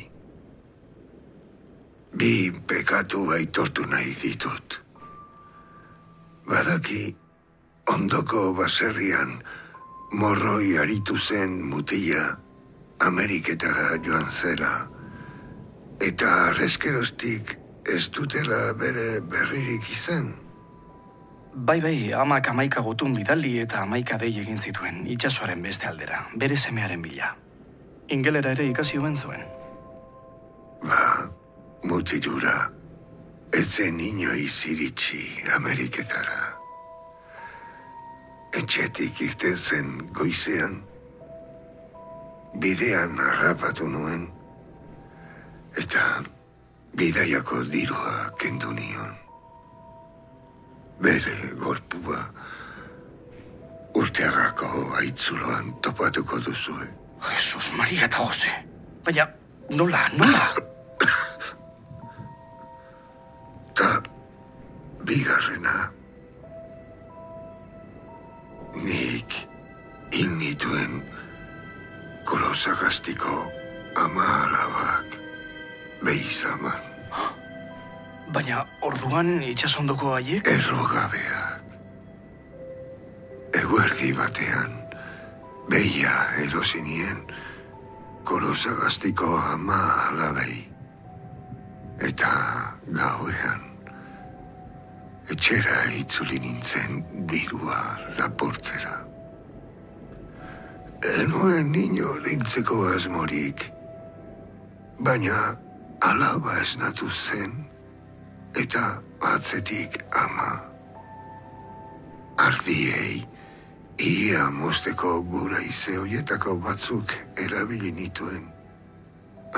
Bi 2.18 2.30
pekatu 2.66 3.20
aitortu 3.36 3.86
nahi 3.92 4.14
ditut. 4.22 4.78
Badaki, 6.50 7.14
ondoko 7.94 8.42
baserrian 8.58 9.36
morroi 10.18 10.78
aritu 10.82 11.18
zen 11.18 11.60
mutila 11.70 12.24
Ameriketara 12.98 13.94
joan 14.02 14.26
zela. 14.42 14.74
Eta 16.00 16.32
arrezkeroztik 16.48 17.58
ez 17.86 18.08
dutela 18.10 18.64
bere 18.82 19.20
berririk 19.20 19.92
izan. 19.94 20.32
Bai, 21.56 21.80
bai, 21.80 22.12
amak 22.12 22.48
amaika 22.50 22.80
gutun 22.82 23.14
bidali 23.14 23.60
eta 23.62 23.84
amaika 23.84 24.16
dei 24.18 24.32
egin 24.40 24.58
zituen, 24.58 25.04
itxasoaren 25.06 25.62
beste 25.62 25.86
aldera, 25.86 26.24
bere 26.34 26.56
semearen 26.58 27.02
bila. 27.02 27.28
Ingelera 28.10 28.50
ere 28.56 28.66
ikasi 28.66 28.98
omen 28.98 29.14
zuen. 29.16 29.44
Ba, 30.82 31.30
mutilura, 31.86 32.56
etzen 33.54 34.00
inoiz 34.02 34.66
iritsi 34.66 35.22
Ameriketara. 35.54 36.42
Etxetik 38.58 39.22
irten 39.22 39.56
zen 39.56 39.96
goizean, 40.10 40.80
bidean 42.58 43.14
harrapatu 43.30 43.86
nuen, 43.86 44.26
eta 45.78 46.24
bidaiako 46.98 47.62
dirua 47.70 48.32
kendu 48.42 48.74
nion. 48.74 49.23
Bere 51.02 51.36
gorpua 51.58 52.20
urteagako 53.94 54.68
aitzuloan 54.98 55.74
topatuko 55.82 56.38
duzue. 56.44 56.86
Jesus, 57.30 57.72
Maria 57.76 58.04
eta 58.04 58.16
Jose. 58.16 58.52
Baina, 59.04 59.26
nola, 59.70 60.08
nola? 60.18 60.46
Ta 63.74 63.90
bigarrena 65.04 65.90
nik 68.84 69.34
innituen 70.12 71.02
kolosagastiko 72.24 73.46
ama 73.96 74.26
alabak 74.42 75.18
beizaman. 76.04 76.82
Baina, 78.32 78.64
orduan 78.80 79.42
itxasondoko 79.44 80.14
haiek? 80.16 80.46
Errogabeak. 80.48 81.60
Eguerdi 83.54 84.12
batean, 84.16 84.72
beia 85.70 86.14
erosinien 86.42 87.20
kolosagastiko 88.24 89.28
ama 89.52 89.80
alabei. 90.08 90.64
Eta 92.02 92.30
gauean, 92.96 93.60
etxera 95.30 95.84
itzuli 96.00 96.40
nintzen 96.40 97.04
dirua 97.30 97.82
lapurtzera. 98.18 98.96
Enuen 101.20 101.70
niño 101.70 102.16
lintzeko 102.24 102.80
asmorik, 102.94 103.68
baina 104.98 105.54
alaba 106.00 106.58
esnatu 106.62 107.10
zen, 107.12 107.63
eta 108.64 108.84
atzetik 109.20 109.98
ama. 110.16 110.52
Ardiei, 112.40 113.26
ia 114.00 114.46
mosteko 114.50 115.20
gura 115.32 115.60
ize 115.60 115.96
hoietako 116.00 116.56
batzuk 116.64 117.12
erabili 117.44 117.92
nituen. 117.92 118.48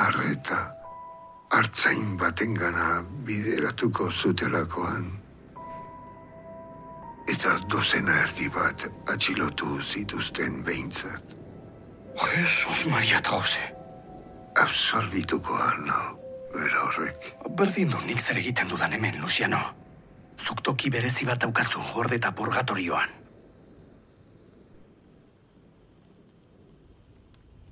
Arreta, 0.07 0.59
hartzain 1.55 2.17
batengana 2.21 3.05
bideratuko 3.29 4.11
zutelakoan. 4.11 5.07
Eta 7.31 7.57
dozena 7.71 8.21
erdi 8.27 8.51
bat 8.59 8.85
atxilotu 9.15 9.81
zituzten 9.83 10.63
behintzat. 10.67 11.35
Jesus, 12.27 12.87
Maria 12.91 13.19
eta 13.23 13.39
Jose. 13.39 13.65
Absolbituko 14.57 15.59
nau, 15.87 16.15
bera 16.57 16.83
horrek. 16.87 17.29
Berdin 17.59 17.93
du 17.93 18.01
nik 18.07 18.21
zer 18.21 18.39
egiten 18.41 18.69
dudan 18.69 18.93
hemen, 18.93 19.21
Luciano. 19.21 19.61
Zuk 20.37 20.63
toki 20.63 20.91
berezi 20.91 21.25
bat 21.25 21.41
daukazu 21.41 21.81
horde 21.95 22.19
eta 22.19 22.33
purgatorioan. 22.37 23.15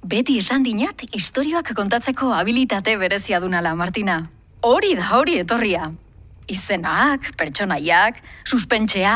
Beti 0.04 0.36
esan 0.36 0.64
dinat, 0.64 1.06
istorioak 1.16 1.72
kontatzeko 1.76 2.32
habilitate 2.36 2.96
berezia 3.00 3.40
dunala, 3.40 3.74
Martina. 3.74 4.18
Hori 4.60 4.92
da 4.98 5.10
hori 5.16 5.38
etorria. 5.40 5.90
Izenak, 6.48 7.30
pertsonaiak, 7.40 8.20
suspentxea, 8.44 9.14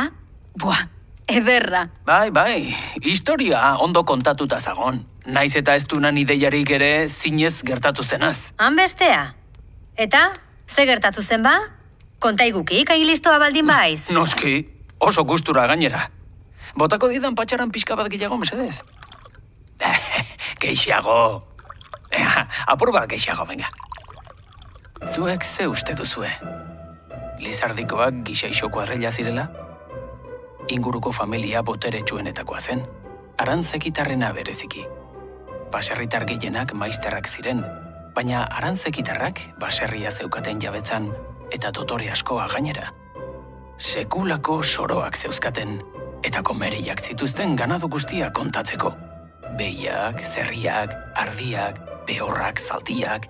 buah, 0.56 0.86
ederra. 1.28 1.90
Bai, 2.08 2.30
bai, 2.32 2.74
historia 3.04 3.76
ondo 3.84 4.04
kontatuta 4.08 4.60
zagon. 4.60 5.04
Naiz 5.28 5.52
eta 5.60 5.74
ez 5.76 5.84
dunan 5.84 6.16
ideiarik 6.16 6.70
ere 6.72 6.92
zinez 7.08 7.58
gertatu 7.68 8.02
zenaz. 8.02 8.54
Han 8.56 8.76
bestea. 8.76 9.37
Eta, 9.98 10.30
ze 10.70 10.84
gertatu 10.86 11.24
zen 11.26 11.42
ba? 11.42 11.56
Kontaigukik, 12.22 12.90
ailistoa 12.94 13.38
baldin 13.42 13.66
baiz. 13.66 14.04
Noski, 14.14 14.60
oso 15.02 15.24
gustura 15.26 15.64
gainera. 15.66 16.04
Botako 16.78 17.08
didan 17.10 17.34
patxaran 17.34 17.72
pixka 17.74 17.96
bat 17.98 18.06
gehiago, 18.12 18.38
mesedez. 18.38 18.84
Geixiago. 20.62 21.42
Apur 22.70 22.92
bat 22.94 23.08
geixiago, 23.10 23.46
venga. 23.50 23.72
Zuek 25.14 25.42
ze 25.42 25.66
uste 25.66 25.98
duzue? 25.98 26.30
Lizardikoak 27.42 28.22
gixaixoko 28.30 28.84
arrela 28.84 29.10
zirela? 29.10 29.48
Inguruko 30.68 31.10
familia 31.10 31.64
botere 31.66 32.04
txuenetakoa 32.06 32.60
zen. 32.60 32.86
Arantzekitarrena 33.38 34.30
bereziki. 34.32 34.86
Baserritar 35.74 36.24
gehienak 36.30 36.72
maizterrak 36.74 37.26
ziren, 37.26 37.64
baina 38.18 38.48
arantzekitarrak 38.50 39.40
baserria 39.62 40.10
zeukaten 40.10 40.58
jabetzan 40.58 41.04
eta 41.54 41.70
dotore 41.70 42.08
askoa 42.10 42.48
gainera. 42.50 42.88
Sekulako 43.78 44.56
soroak 44.62 45.14
zeuzkaten 45.14 45.76
eta 46.26 46.42
komeriak 46.42 46.98
zituzten 46.98 47.54
ganado 47.56 47.86
guztia 47.86 48.32
kontatzeko. 48.34 48.90
Behiak, 49.60 50.24
zerriak, 50.34 50.96
ardiak, 51.14 51.78
behorrak, 52.08 52.58
zaldiak, 52.58 53.28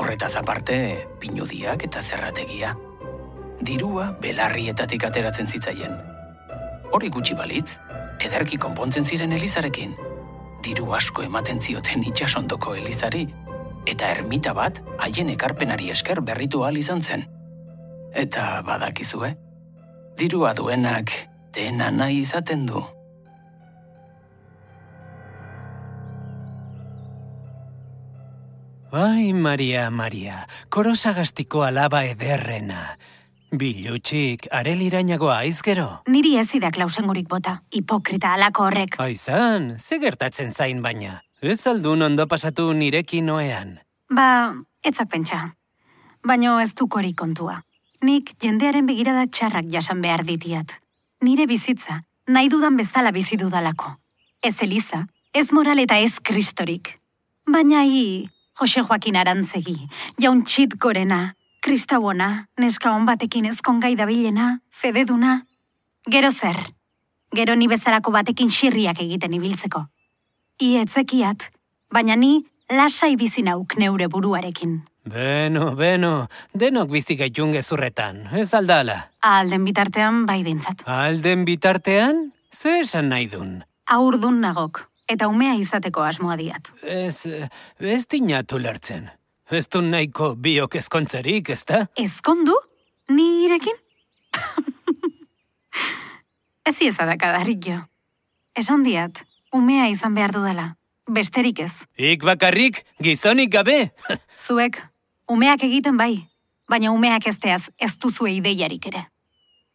horretaz 0.00 0.34
aparte, 0.40 0.78
pinudiak 1.20 1.84
eta 1.84 2.00
zerrategia. 2.00 2.72
Dirua 3.60 4.06
belarrietatik 4.22 5.04
ateratzen 5.04 5.52
zitzaien. 5.52 5.98
Hori 6.96 7.12
gutxi 7.12 7.36
balitz, 7.36 7.76
ederki 8.24 8.56
konpontzen 8.56 9.04
ziren 9.04 9.36
elizarekin. 9.36 9.92
Diru 10.64 10.94
asko 10.96 11.26
ematen 11.28 11.60
zioten 11.60 12.08
itxasondoko 12.08 12.72
elizari, 12.78 13.26
eta 13.86 14.10
ermita 14.10 14.54
bat 14.54 14.82
haien 14.98 15.30
ekarpenari 15.30 15.90
esker 15.90 16.20
berritu 16.20 16.64
ahal 16.64 16.76
izan 16.76 17.02
zen. 17.02 17.26
Eta 18.14 18.62
badakizue, 18.66 19.34
dirua 20.18 20.54
duenak 20.54 21.12
dena 21.54 21.90
nahi 21.90 22.22
izaten 22.22 22.66
du. 22.66 22.84
Ai, 28.90 29.34
Maria, 29.34 29.90
Maria, 29.90 30.46
korosagastiko 30.72 31.60
alaba 31.66 32.06
ederrena. 32.08 32.96
Bilutxik, 33.52 34.48
arelirainagoa 34.52 35.38
aizgero. 35.44 35.88
Niri 36.08 36.36
ez 36.40 36.48
da 36.60 36.70
klausengurik 36.72 37.28
bota, 37.28 37.62
hipokrita 37.72 38.32
alako 38.32 38.64
horrek. 38.64 38.96
Aizan, 39.00 39.76
ze 39.78 39.98
gertatzen 40.00 40.52
zain 40.52 40.82
baina. 40.82 41.20
Ez 41.40 41.66
aldun 41.70 42.02
ondo 42.02 42.26
pasatu 42.26 42.72
nirekin 42.74 43.26
noean. 43.26 43.76
Ba, 44.10 44.54
etzak 44.82 45.08
pentsa. 45.10 45.54
Baino 46.26 46.58
ez 46.58 46.72
dukori 46.74 47.12
kontua. 47.14 47.60
Nik 48.02 48.32
jendearen 48.42 48.86
begirada 48.86 49.26
txarrak 49.30 49.68
jasan 49.70 50.00
behar 50.02 50.24
ditiat. 50.26 50.74
Nire 51.22 51.46
bizitza, 51.46 52.02
nahi 52.26 52.48
dudan 52.50 52.76
bezala 52.76 53.12
bizi 53.14 53.36
dudalako. 53.38 53.92
Ez 54.42 54.56
Eliza, 54.62 55.06
ez 55.32 55.52
moral 55.52 55.78
eta 55.78 55.98
ez 55.98 56.18
kristorik. 56.18 56.98
Baina 57.46 57.84
hi, 57.86 58.28
Jose 58.58 58.82
Joaquin 58.82 59.16
Arantzegi, 59.16 59.76
jaun 60.18 60.42
txit 60.44 60.74
gorena, 60.74 61.34
kristauona, 61.62 62.48
neska 62.58 62.90
hon 62.90 63.06
batekin 63.06 63.46
ezkon 63.46 63.78
gai 63.80 63.94
dabilena, 63.94 64.58
fededuna. 64.70 65.44
Gero 66.10 66.32
zer, 66.32 66.58
gero 67.34 67.54
ni 67.54 67.68
bezalako 67.68 68.10
batekin 68.10 68.50
xirriak 68.50 68.98
egiten 69.06 69.38
ibiltzeko. 69.38 69.84
I 70.58 70.72
etzekiat, 70.80 71.44
baina 71.94 72.16
ni 72.18 72.40
lasai 72.74 73.12
bizi 73.16 73.44
nauk 73.46 73.76
neure 73.78 74.08
buruarekin. 74.10 74.80
Beno, 75.08 75.68
beno, 75.78 76.26
denok 76.58 76.90
bizi 76.90 77.14
gaitun 77.16 77.52
gezurretan, 77.54 78.24
ez 78.34 78.50
aldala. 78.58 78.96
Alden 79.22 79.62
bitartean 79.64 80.24
bai 80.26 80.42
bintzat. 80.42 80.82
Alden 80.90 81.44
bitartean, 81.46 82.32
ze 82.50 82.80
esan 82.80 83.12
nahi 83.14 83.28
dun? 83.30 83.60
Aurdun 83.86 84.42
nagok, 84.42 84.82
eta 85.06 85.30
umea 85.30 85.54
izateko 85.60 86.02
asmoa 86.02 86.34
diat. 86.36 86.72
Ez, 86.82 87.22
ez 87.78 88.02
dinatu 88.10 88.58
lertzen. 88.58 89.06
Ez 89.48 89.64
du 89.70 89.80
nahiko 89.80 90.34
biok 90.34 90.74
ezkontzerik, 90.82 91.54
ez 91.54 91.62
da? 91.70 91.84
Ezkondu? 91.96 92.58
Ni 93.14 93.28
irekin? 93.46 93.78
ez 96.68 96.76
ezadakadarrik 96.90 97.70
jo. 97.70 97.80
Esan 98.58 98.82
diat, 98.82 99.22
umea 99.52 99.88
izan 99.88 100.14
behar 100.14 100.32
dudala. 100.32 100.76
Besterik 101.08 101.58
ez. 101.64 101.72
Ik 101.96 102.24
bakarrik, 102.24 102.84
gizonik 103.00 103.52
gabe. 103.52 103.92
Zuek, 104.46 104.80
umeak 105.26 105.62
egiten 105.62 105.96
bai, 105.96 106.28
baina 106.68 106.92
umeak 106.92 107.26
ezteaz 107.26 107.62
ez 107.78 107.94
duzue 107.96 108.32
ideiarik 108.36 108.86
ere. 108.86 109.06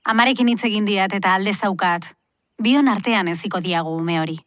Amarekin 0.04 0.50
hitz 0.52 0.64
egin 0.68 0.86
diat 0.86 1.14
eta 1.14 1.34
alde 1.34 1.54
zaukat, 1.54 2.06
bion 2.62 2.88
artean 2.88 3.28
eziko 3.28 3.62
diagu 3.64 3.96
ume 3.98 4.20
hori. 4.20 4.38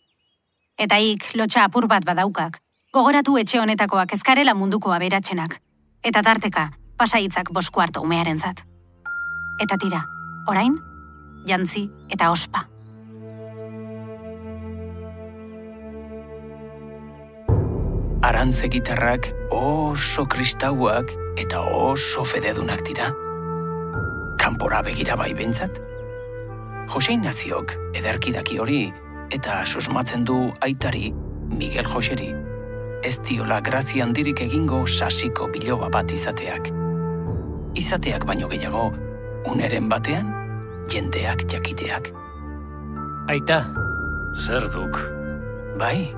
Eta 0.78 0.98
ik, 1.00 1.30
lotxa 1.34 1.64
apur 1.64 1.88
bat 1.88 2.04
badaukak, 2.04 2.60
gogoratu 2.92 3.38
etxe 3.40 3.58
honetakoak 3.60 4.12
ezkarela 4.12 4.54
munduko 4.54 4.92
aberatzenak. 4.92 5.58
Eta 6.04 6.22
tarteka, 6.22 6.70
pasaitzak 7.00 7.50
bosko 7.50 7.80
hartu 7.80 8.04
umearen 8.04 8.38
zat. 8.38 8.62
Eta 9.60 9.80
tira, 9.80 10.04
orain, 10.46 10.76
jantzi 11.48 11.88
eta 12.12 12.30
ospa. 12.30 12.66
Arantze 18.26 18.66
gitarrak 18.66 19.28
oso 19.54 20.24
kristauak 20.26 21.12
eta 21.38 21.60
oso 21.62 22.24
fededunak 22.26 22.82
dira. 22.82 23.12
Kanpora 24.42 24.80
begira 24.82 25.14
bai 25.14 25.30
bentzat. 25.30 25.78
Jose 26.90 27.14
Ignaziok 27.14 27.76
ederki 27.94 28.34
daki 28.34 28.58
hori 28.58 28.80
eta 29.30 29.60
susmatzen 29.62 30.26
du 30.26 30.40
aitari 30.58 31.12
Miguel 31.54 31.86
Joseri, 31.86 32.32
ez 33.06 33.14
diola 33.30 33.60
grazia 33.62 34.02
handirik 34.02 34.42
egingo 34.42 34.82
sasiko 34.90 35.46
biloba 35.54 35.86
bat 35.94 36.10
izateak. 36.10 36.74
Izateak 37.78 38.26
baino 38.26 38.50
gehiago, 38.50 38.88
uneren 39.46 39.86
batean, 39.88 40.34
jendeak 40.90 41.46
jakiteak. 41.46 42.10
Aita. 43.30 43.62
Zer 44.34 44.66
duk? 44.74 44.98
Bai, 45.78 46.10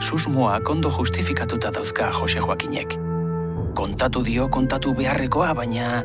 susmoak 0.00 0.68
ondo 0.68 0.90
justifikatuta 0.90 1.70
dauzka 1.70 2.10
Jose 2.12 2.38
Joakinek. 2.38 2.96
Kontatu 3.74 4.24
dio 4.24 4.48
kontatu 4.48 4.94
beharrekoa, 4.94 5.54
baina... 5.54 6.02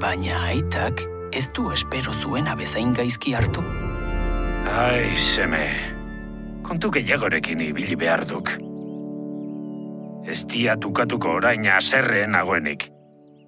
Baina 0.00 0.42
aitak 0.48 1.02
ez 1.32 1.46
du 1.54 1.70
espero 1.72 2.12
zuena 2.12 2.56
bezain 2.56 2.94
gaizki 2.94 3.34
hartu. 3.34 3.62
Ai, 4.70 5.16
seme. 5.18 5.64
Kontu 6.62 6.90
gehiagorekin 6.90 7.60
ibili 7.60 7.96
behar 7.96 8.26
duk. 8.28 8.52
Ez 10.26 10.44
dia 10.48 10.76
tukatuko 10.76 11.36
orain 11.40 11.66
aserreen 11.68 12.32
nagoenik. 12.36 12.88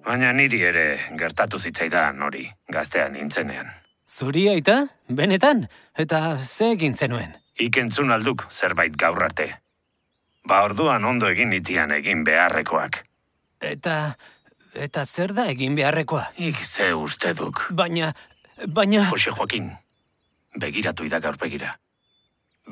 Baina 0.03 0.33
niri 0.33 0.61
ere 0.67 0.87
gertatu 1.17 1.59
zitzaidan 1.59 2.21
hori, 2.21 2.49
gaztean 2.71 3.13
nintzenean. 3.15 3.71
Zuri 4.09 4.49
aita? 4.51 4.83
Benetan? 5.07 5.67
Eta 5.97 6.37
ze 6.43 6.73
egin 6.73 6.93
zenuen? 6.93 7.42
Ikentzun 7.59 8.11
alduk 8.11 8.47
zerbait 8.51 8.95
gaur 8.97 9.23
arte. 9.23 9.49
Ba 10.47 10.63
orduan 10.65 11.05
ondo 11.05 11.27
egin 11.29 11.49
nitian 11.49 11.91
egin 11.91 12.23
beharrekoak. 12.23 13.03
Eta... 13.61 14.15
Eta 14.73 15.03
zer 15.05 15.35
da 15.37 15.45
egin 15.51 15.75
beharrekoa? 15.77 16.31
Ik 16.41 16.63
ze 16.65 16.93
uste 16.97 17.33
duk. 17.37 17.67
Baina... 17.69 18.13
Baina... 18.67 19.03
Jose 19.11 19.29
Joaquin, 19.29 19.69
begiratu 20.57 21.05
ida 21.05 21.19
gaur 21.19 21.37
begira. 21.37 21.75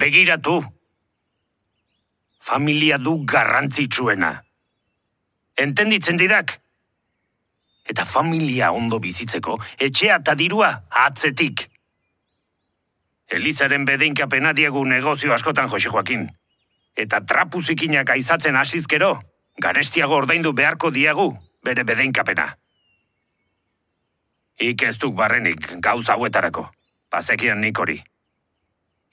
Begiratu! 0.02 0.64
Familia 2.42 2.98
du 2.98 3.20
garrantzitsuena. 3.26 4.32
Entenditzen 5.62 6.18
didak? 6.18 6.56
Eta 7.86 8.06
familia 8.06 8.72
ondo 8.74 8.98
bizitzeko, 9.00 9.60
etxea 9.78 10.18
eta 10.24 10.34
dirua 10.36 10.72
atzetik. 11.06 11.68
Elizaren 13.32 13.86
bedeinkapena 13.88 14.52
diegu 14.54 14.84
negozio 14.86 15.34
askotan, 15.34 15.70
Jose 15.72 15.90
Joaquin. 15.90 16.28
Eta 17.00 17.22
trapuzikinak 17.24 18.10
aizatzen 18.12 18.58
hasizkero, 18.60 19.14
garestiago 19.64 20.18
ordaindu 20.20 20.52
beharko 20.54 20.92
diegu, 20.92 21.30
bere 21.64 21.86
bedeinkapena. 21.88 22.50
Ik 24.60 24.84
ez 24.84 24.98
duk 25.00 25.16
barrenik 25.16 25.70
gauz 25.80 26.10
hauetarako, 26.10 26.68
bazekian 27.12 27.62
nik 27.64 27.80
hori. 27.80 28.02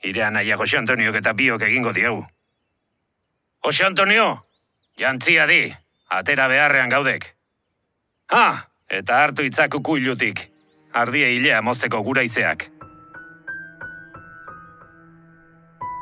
Irean 0.03 0.35
naia 0.35 0.57
Jose 0.59 0.79
Antoniok 0.79 1.21
eta 1.23 1.33
biok 1.33 1.63
egingo 1.69 1.95
diegu. 1.95 2.25
Jose 3.65 3.87
Antonio, 3.87 4.27
jantzia 4.99 5.47
di, 5.47 5.63
atera 6.11 6.49
beharrean 6.49 6.91
gaudek. 6.91 7.35
Ha, 8.35 8.67
eta 8.91 9.23
hartu 9.23 9.47
itzak 9.47 9.79
ukuilutik, 9.79 10.49
ardie 10.93 11.31
hilea 11.37 11.63
mozteko 11.63 12.03
gura 12.03 12.27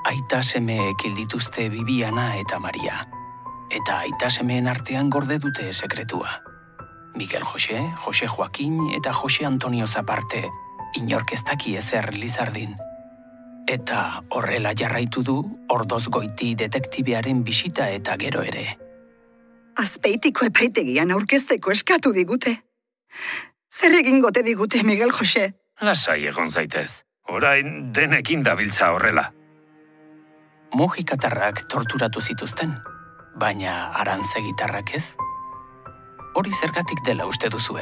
Aita 0.07 0.38
semeek 0.42 1.03
dituzte 1.16 1.64
Bibiana 1.66 2.37
eta 2.38 2.61
Maria. 2.62 3.01
Eta 3.75 3.97
aita 4.05 4.29
semeen 4.31 4.69
artean 4.71 5.09
gorde 5.11 5.40
dute 5.42 5.73
sekretua. 5.73 6.31
Miguel 7.19 7.42
Jose, 7.42 7.81
Jose 8.05 8.29
Joaquin 8.29 8.92
eta 8.95 9.12
Jose 9.12 9.47
Antonio 9.49 9.87
Zaparte 9.87 10.45
inork 10.95 11.33
ez 11.35 11.42
daki 11.42 11.75
ezer 11.81 12.12
Lizardin. 12.14 12.77
Eta 13.66 14.23
horrela 14.31 14.77
jarraitu 14.79 15.25
du 15.27 15.37
ordoz 15.75 16.05
goiti 16.07 16.55
detektibearen 16.55 17.42
bisita 17.42 17.88
eta 17.90 18.14
gero 18.21 18.45
ere. 18.47 18.77
Azpeitiko 19.83 20.47
epaitegian 20.47 21.11
aurkezteko 21.11 21.75
eskatu 21.75 22.12
digute. 22.14 22.55
Zer 23.75 23.99
egingote 23.99 24.47
digute, 24.47 24.85
Miguel 24.87 25.11
Jose? 25.11 25.51
Lasai 25.83 26.23
egon 26.31 26.51
zaitez, 26.51 27.03
orain 27.27 27.90
denekin 27.92 28.47
dabiltza 28.47 28.92
horrela. 28.95 29.33
Mojikatarrak 30.77 31.62
torturatu 31.73 32.21
zituzten, 32.21 32.75
baina 33.41 33.95
arantze 33.97 34.43
gitarrak 34.45 34.91
ez? 34.99 35.05
Hori 36.37 36.51
zergatik 36.53 36.99
dela 37.07 37.25
uste 37.25 37.49
duzue. 37.49 37.81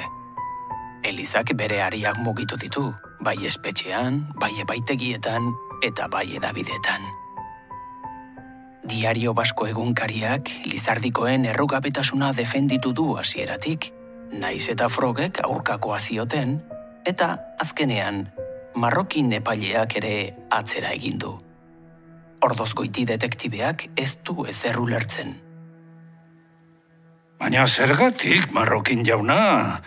Elizak 1.02 1.50
bere 1.58 1.80
ariak 1.82 2.20
mugitu 2.22 2.54
ditu, 2.60 2.84
bai 3.18 3.34
espetxean, 3.48 4.20
bai 4.38 4.52
epaitegietan 4.62 5.48
eta 5.82 6.06
bai 6.12 6.36
edabidetan. 6.36 7.08
Diario 8.86 9.34
Basko 9.34 9.66
egunkariak 9.66 10.52
Lizardikoen 10.70 11.48
errugabetasuna 11.50 12.30
defenditu 12.32 12.92
du 12.92 13.16
hasieratik, 13.18 13.88
naiz 14.30 14.68
eta 14.70 14.86
frogek 14.86 15.40
aurkakoa 15.42 15.98
zioten, 15.98 16.60
eta 17.02 17.32
azkenean 17.58 18.28
Marrokin 18.78 19.34
epaileak 19.40 19.98
ere 19.98 20.14
atzera 20.60 20.94
egin 20.94 21.18
du. 21.18 21.34
Ordozgoiti 22.44 23.06
detektibeak 23.08 23.86
ez 23.96 24.10
du 24.26 24.44
ezer 24.50 24.76
ulertzen. 24.76 25.30
Baina 27.40 27.64
zergatik, 27.66 28.50
marrokin 28.52 29.04
jauna? 29.06 29.80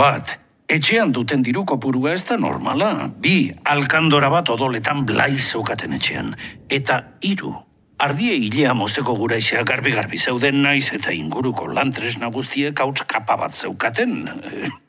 Bat, 0.00 0.32
etxean 0.74 1.12
duten 1.14 1.44
diru 1.46 1.62
kopurua 1.68 2.16
ez 2.16 2.24
da 2.26 2.38
normala. 2.40 2.90
Bi, 3.22 3.52
alkandora 3.70 4.30
bat 4.32 4.50
odoletan 4.50 5.04
blai 5.06 5.36
zeukaten 5.38 5.94
etxean. 5.94 6.34
Eta 6.66 6.98
hiru, 7.22 7.54
ardie 8.02 8.34
hilea 8.42 8.74
mozteko 8.74 9.14
gura 9.14 9.38
garbi-garbi 9.38 10.18
zeuden 10.18 10.62
naiz 10.62 10.92
eta 10.92 11.12
inguruko 11.12 11.68
lantres 11.68 12.16
guztiek 12.18 12.80
hauts 12.80 13.06
kapa 13.06 13.36
bat 13.36 13.54
zeukaten. 13.54 14.28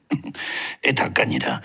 eta 0.90 1.10
gainera, 1.10 1.62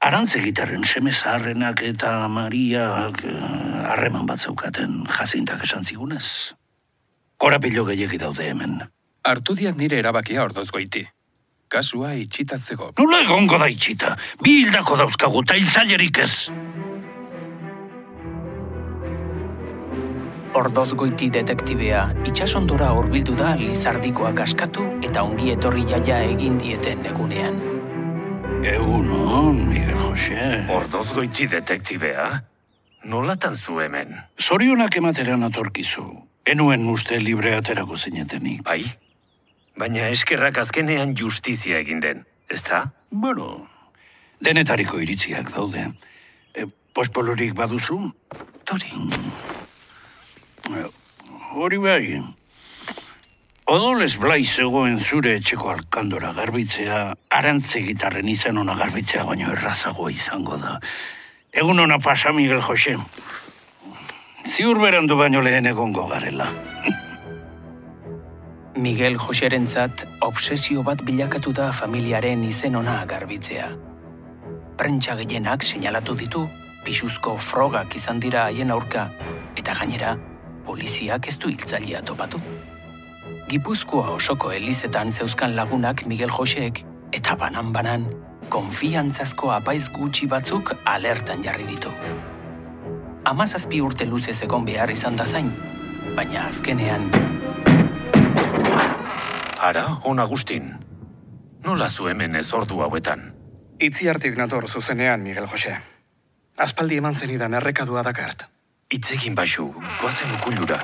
arantze 0.00 0.40
gitarren 0.40 0.84
seme 0.84 1.12
zaharrenak 1.12 1.82
eta 1.82 2.28
Mariak 2.28 3.22
eh, 3.26 3.90
harreman 3.92 4.26
bat 4.26 4.40
zeukaten 4.40 5.04
jazintak 5.10 5.64
esan 5.66 5.84
zigunez. 5.84 6.54
Korapilo 7.36 7.84
gehiagi 7.84 8.18
daude 8.18 8.48
hemen. 8.50 8.80
Artu 9.24 9.54
diat 9.54 9.76
nire 9.76 9.98
erabakia 9.98 10.42
ordoz 10.44 10.70
goiti. 10.70 11.04
Kasua 11.68 12.14
itxitatzeko. 12.16 12.92
Nola 12.98 13.20
egongo 13.26 13.58
da 13.60 13.68
itxita? 13.68 14.14
Bi 14.42 14.62
hildako 14.62 14.96
dauzkagu, 15.02 15.42
eta 15.44 15.58
hiltzailerik 15.58 16.22
ez. 16.24 16.32
Ordoz 20.58 20.94
goiti 20.96 21.28
detektibea 21.30 22.06
itxasondora 22.26 22.88
hurbildu 22.96 23.36
da 23.36 23.52
Lizardikoak 23.60 24.40
askatu 24.46 24.88
eta 25.04 25.22
ongi 25.22 25.52
etorri 25.52 25.84
jaia 25.90 26.22
egin 26.32 26.56
dieten 26.62 27.04
egunean. 27.12 27.77
Egunon, 28.68 29.62
Miguel 29.68 30.00
Jose. 30.02 30.66
Ordoz 30.68 31.12
goiti 31.16 31.46
detektibea? 31.48 32.42
Nolatan 33.08 33.54
zu 33.56 33.78
hemen? 33.80 34.12
Zorionak 34.36 34.96
emateran 35.00 35.46
atorkizu. 35.46 36.04
Enuen 36.44 36.84
uste 36.92 37.16
libre 37.22 37.54
aterako 37.56 37.96
zinetenik. 37.96 38.60
Bai? 38.66 38.82
Baina 39.78 40.10
eskerrak 40.12 40.60
azkenean 40.60 41.14
justizia 41.16 41.78
egin 41.80 42.02
den, 42.04 42.24
ezta? 42.52 42.82
Bueno, 43.10 43.68
denetariko 44.44 45.00
iritziak 45.00 45.54
daude. 45.54 45.86
E, 46.52 46.66
pospolorik 46.92 47.54
baduzu? 47.56 48.02
Tori. 48.68 48.92
E, 50.76 50.84
hori 51.54 51.80
bai. 51.86 52.02
Odolez 53.68 54.14
blai 54.16 54.46
zegoen 54.48 54.94
zure 54.96 55.34
etxeko 55.36 55.68
alkandora 55.68 56.30
garbitzea, 56.32 57.00
arantze 57.36 57.82
gitarren 57.84 58.28
izan 58.32 58.56
ona 58.62 58.72
garbitzea 58.78 59.26
baino 59.28 59.50
errazagoa 59.52 60.08
izango 60.08 60.56
da. 60.56 60.78
Egun 61.52 61.82
ona 61.82 61.98
pasa, 62.00 62.32
Miguel 62.32 62.62
Jose. 62.64 62.94
Ziur 64.48 64.80
berandu 64.80 65.18
baino 65.20 65.42
lehen 65.44 65.68
egongo 65.68 66.06
garela. 66.08 66.46
Miguel 68.86 69.18
Joserentzat 69.20 70.06
obsesio 70.24 70.86
bat 70.86 71.04
bilakatu 71.04 71.52
da 71.52 71.68
familiaren 71.82 72.46
izen 72.48 72.80
ona 72.80 73.02
garbitzea. 73.10 73.68
Prentsa 74.80 75.18
gehienak 75.20 75.68
seinalatu 75.68 76.16
ditu, 76.16 76.46
pisuzko 76.88 77.36
frogak 77.36 78.00
izan 78.00 78.24
dira 78.24 78.48
haien 78.48 78.72
aurka, 78.72 79.10
eta 79.60 79.76
gainera, 79.82 80.16
poliziak 80.64 81.28
ez 81.28 81.36
du 81.36 81.52
hiltzalia 81.52 82.00
topatu. 82.00 82.40
Gipuzkoa 83.48 84.10
osoko 84.10 84.50
elizetan 84.52 85.12
zeuzkan 85.12 85.54
lagunak 85.56 86.02
Miguel 86.06 86.28
Joseek, 86.28 86.82
eta 87.12 87.32
banan-banan, 87.36 88.02
konfiantzazko 88.52 89.48
apaiz 89.54 89.86
gutxi 89.94 90.26
batzuk 90.28 90.74
alertan 90.84 91.40
jarri 91.44 91.64
ditu. 91.70 91.92
Amazazpi 93.24 93.80
urte 93.80 94.04
luzez 94.04 94.36
egon 94.44 94.68
behar 94.68 94.92
izan 94.92 95.16
da 95.16 95.24
zain, 95.26 95.48
baina 96.16 96.44
azkenean 96.50 97.08
Ara, 99.58 99.86
on 100.04 100.20
Agustin. 100.20 100.68
Nola 101.64 101.88
zu 101.88 102.06
hemen 102.06 102.36
ez 102.36 102.52
ordu 102.52 102.82
hauetan? 102.84 103.32
Itzi 103.80 104.08
hartik 104.08 104.36
nator 104.36 104.68
zuzenean, 104.68 105.24
Miguel 105.24 105.48
Jose. 105.48 105.74
Aspaldi 106.56 107.00
eman 107.00 107.14
zenidan 107.14 107.54
errekadua 107.54 108.04
dakart. 108.04 108.44
Itzegin 108.92 109.34
baixu, 109.34 109.72
goazen 110.02 110.36
ukullura. 110.36 110.82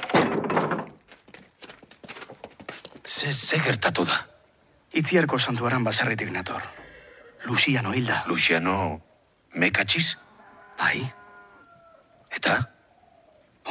Ze, 3.24 3.32
ze 3.32 3.58
gertatu 3.58 4.04
da? 4.04 4.18
Itziarko 4.92 5.38
santuaran 5.38 5.84
baserritik 5.84 6.28
nator. 6.30 6.62
Luciano 7.48 7.94
hilda. 7.96 8.24
Luciano, 8.28 9.00
mekatxiz? 9.54 10.18
Bai. 10.76 11.00
Eta? 12.36 12.58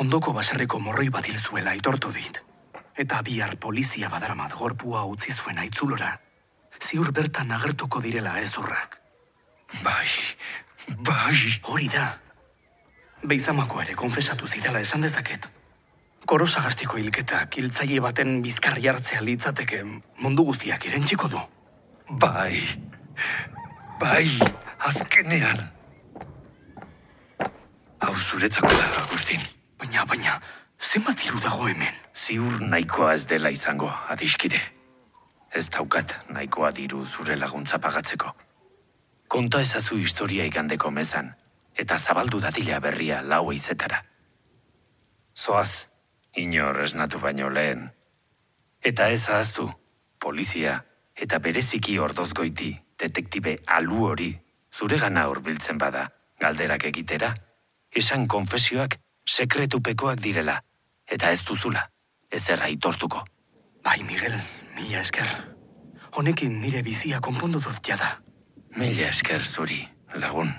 Ondoko 0.02 0.34
baserriko 0.34 0.80
morroi 0.82 1.12
bat 1.14 1.30
hil 1.30 1.38
zuela 1.38 1.76
aitortu 1.78 2.10
dit. 2.18 2.42
Eta 2.98 3.22
bihar 3.22 3.56
polizia 3.62 4.10
badaramat 4.10 4.58
gorpua 4.58 5.06
utzi 5.06 5.38
zuen 5.38 5.62
aitzulora. 5.62 6.16
Ziur 6.82 7.12
bertan 7.14 7.54
agertuko 7.54 8.02
direla 8.02 8.40
ezurrak. 8.42 8.98
Bai, 9.84 10.10
bai. 10.98 11.38
Hori 11.70 11.92
da. 11.94 12.08
Beizamako 13.22 13.86
ere 13.86 13.94
konfesatu 13.94 14.50
zidala 14.50 14.82
esan 14.82 15.06
dezaket. 15.06 15.46
Korosagastiko 16.26 16.98
hilketak 16.98 17.58
hiltzaile 17.60 18.00
baten 18.04 18.38
bizkarri 18.44 18.88
hartzea 18.88 19.22
litzateke 19.22 19.82
mundu 20.24 20.46
guztiak 20.48 20.86
irentziko 20.88 21.28
du. 21.28 21.42
Bai, 22.22 22.62
bai, 24.00 24.28
azkenean. 24.90 25.66
Hau 28.04 28.16
zuretzako 28.16 28.72
da, 28.72 28.88
Agustin. 29.04 29.44
Baina, 29.80 30.06
baina, 30.08 30.40
zenbat 30.80 31.20
diru 31.20 31.44
dago 31.44 31.68
hemen? 31.68 32.00
Ziur 32.16 32.60
nahikoa 32.62 33.14
ez 33.18 33.26
dela 33.28 33.52
izango, 33.52 33.92
adiskide. 34.16 34.60
Ez 35.54 35.68
daukat 35.70 36.18
nahikoa 36.30 36.72
diru 36.72 37.06
zure 37.06 37.36
laguntza 37.36 37.80
pagatzeko. 37.84 38.34
Konta 39.28 39.62
ezazu 39.62 39.98
historia 40.00 40.46
igandeko 40.48 40.92
mezan, 40.92 41.34
eta 41.76 42.00
zabaldu 42.00 42.40
dadila 42.44 42.80
berria 42.80 43.22
lau 43.22 43.52
izetara. 43.52 44.04
Zoaz, 45.36 45.93
inor 46.36 46.82
esnatu 46.84 47.20
baino 47.20 47.50
lehen. 47.50 47.92
Eta 48.82 49.10
ez 49.10 49.30
ahaztu, 49.30 49.70
polizia 50.20 50.84
eta 51.16 51.40
bereziki 51.40 51.98
ordozgoiti, 52.00 52.74
detektibe 53.00 53.58
alu 53.68 54.06
hori, 54.08 54.32
zure 54.74 54.98
gana 54.98 55.28
hurbiltzen 55.30 55.78
bada, 55.78 56.08
galderak 56.42 56.86
egitera, 56.90 57.34
esan 57.94 58.28
konfesioak 58.28 58.98
sekretupekoak 59.30 60.20
direla, 60.20 60.60
eta 61.08 61.32
ez 61.32 61.44
duzula, 61.46 61.86
ez 62.32 62.44
erra 62.50 62.70
itortuko. 62.70 63.24
Bai, 63.84 64.02
Miguel, 64.04 64.36
mila 64.76 65.02
esker. 65.02 65.30
Honekin 66.14 66.60
nire 66.62 66.84
bizia 66.84 67.20
konpondu 67.22 67.60
dut 67.62 67.80
jada. 67.86 68.18
Mila 68.78 69.10
esker 69.10 69.44
zuri, 69.46 69.82
lagun. 70.16 70.52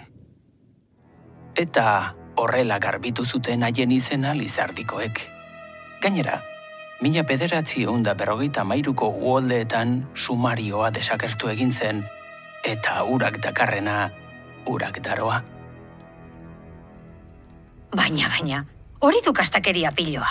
Eta 1.54 2.14
horrela 2.36 2.78
garbitu 2.82 3.24
zuten 3.24 3.62
haien 3.62 3.90
izena 3.94 4.34
lizardikoek. 4.34 5.33
Gainera, 6.04 6.42
mila 7.00 7.22
bederatzi 7.24 7.86
da 8.02 8.12
berrogeita 8.12 8.62
mairuko 8.62 9.08
uoldeetan 9.08 10.08
sumarioa 10.14 10.90
desakertu 10.90 11.48
egin 11.48 11.72
zen, 11.72 12.04
eta 12.62 13.04
urak 13.04 13.38
dakarrena, 13.40 14.10
urak 14.66 15.00
daroa. 15.00 15.42
Baina, 17.96 18.28
baina, 18.28 18.64
hori 19.00 19.22
du 19.24 19.32
kastakeria 19.32 19.92
piloa. 19.96 20.28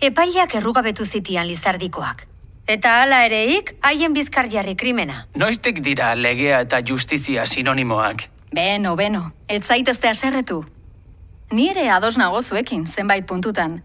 Epaileak 0.00 0.54
errugabetu 0.54 1.04
zitian 1.04 1.46
lizardikoak. 1.46 2.24
Eta 2.66 3.02
hala 3.02 3.24
ereik, 3.26 3.74
haien 3.82 4.14
bizkar 4.14 4.48
jarri 4.48 4.74
krimena. 4.74 5.26
Noiztek 5.34 5.82
dira 5.84 6.14
legea 6.14 6.62
eta 6.64 6.80
justizia 6.80 7.44
sinonimoak. 7.46 8.28
Beno, 8.54 8.96
beno, 8.96 9.32
ez 9.48 9.64
zaitezte 9.64 10.08
aserretu. 10.08 10.64
Ni 11.52 11.68
ere 11.68 11.90
ados 11.90 12.16
nago 12.16 12.40
zuekin, 12.42 12.86
zenbait 12.86 13.26
puntutan. 13.26 13.82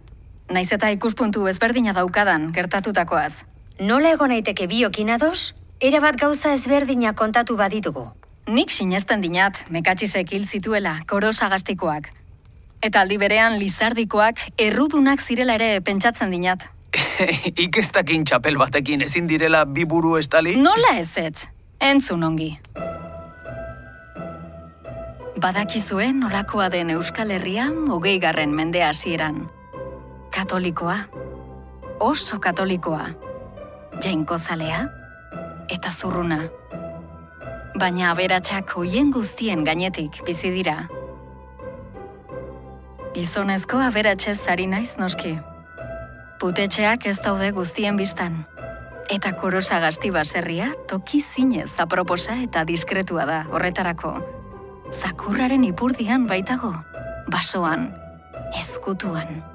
Naiz 0.51 0.71
eta 0.75 0.89
ikuspuntu 0.91 1.47
ezberdina 1.47 1.93
daukadan 1.93 2.51
gertatutakoaz. 2.53 3.33
Nola 3.79 4.11
egon 4.13 4.29
naiteke 4.29 4.67
biokin 4.67 5.09
ados? 5.09 5.53
Era 5.79 5.99
bat 6.03 6.19
gauza 6.19 6.53
ezberdina 6.53 7.13
kontatu 7.13 7.55
baditugu. 7.57 8.05
Nik 8.47 8.71
sinesten 8.71 9.21
dinat, 9.23 9.63
mekatxisek 9.71 10.33
hil 10.35 10.45
zituela, 10.47 10.97
korosagastikoak. 11.07 12.09
Eta 12.83 13.01
aldi 13.01 13.17
berean 13.17 13.55
lizardikoak 13.59 14.41
errudunak 14.59 15.23
zirela 15.23 15.55
ere 15.55 15.79
pentsatzen 15.81 16.31
dinat. 16.31 16.67
Ikestakin 17.65 18.25
txapel 18.27 18.59
batekin 18.59 19.01
ezin 19.07 19.27
direla 19.31 19.63
bi 19.65 19.87
buru 19.87 20.17
estali? 20.19 20.57
Nola 20.59 20.97
ez 20.99 21.11
ez? 21.17 21.47
Entzun 21.79 22.23
ongi. 22.23 22.51
Badakizue 25.43 26.11
nolakoa 26.13 26.69
den 26.69 26.93
Euskal 26.93 27.31
Herria 27.31 27.71
hogei 27.89 28.19
garren 28.19 28.53
mende 28.55 28.83
hasieran. 28.83 29.47
Katolikoa. 30.35 30.97
Oso 31.99 32.39
katolikoa. 32.39 33.05
Jainkozalea. 34.03 34.79
Eta 35.69 35.91
zurruna. 35.91 36.39
Baina 37.79 38.09
aberatsak 38.11 38.73
hoien 38.75 39.11
guztien 39.13 39.63
gainetik 39.63 40.23
bizi 40.25 40.49
dira. 40.55 40.87
Gizonezko 43.13 43.77
aberatxez 43.77 44.39
zari 44.39 44.65
naiz 44.67 44.97
noski. 44.97 45.35
Putetxeak 46.41 47.05
ez 47.05 47.19
daude 47.21 47.51
guztien 47.53 47.97
biztan. 47.97 48.41
Eta 49.13 49.35
korosa 49.37 49.79
gazti 49.85 50.09
baserria 50.09 50.73
toki 50.89 51.21
zinez 51.21 51.69
aproposa 51.77 52.41
eta 52.41 52.65
diskretua 52.65 53.29
da 53.29 53.43
horretarako. 53.51 54.17
Zakurraren 54.97 55.63
ipurdian 55.69 56.25
baitago, 56.27 56.73
basoan, 57.29 57.91
ezkutuan. 58.57 59.52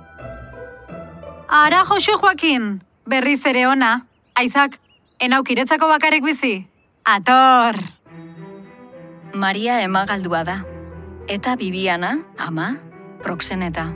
Ara, 1.51 1.82
Jose 1.86 2.12
Joaquin, 2.12 2.82
berriz 3.07 3.40
ere 3.49 3.62
ona. 3.66 4.05
Aizak, 4.36 4.74
enaukiretzako 5.18 5.88
bakarrik 5.88 6.20
bizi. 6.22 6.68
Ator! 7.09 7.78
Maria 9.32 9.80
emagaldua 9.80 10.42
da. 10.44 10.59
Eta 11.26 11.57
Bibiana, 11.57 12.18
ama, 12.36 12.76
proxeneta. 13.24 13.86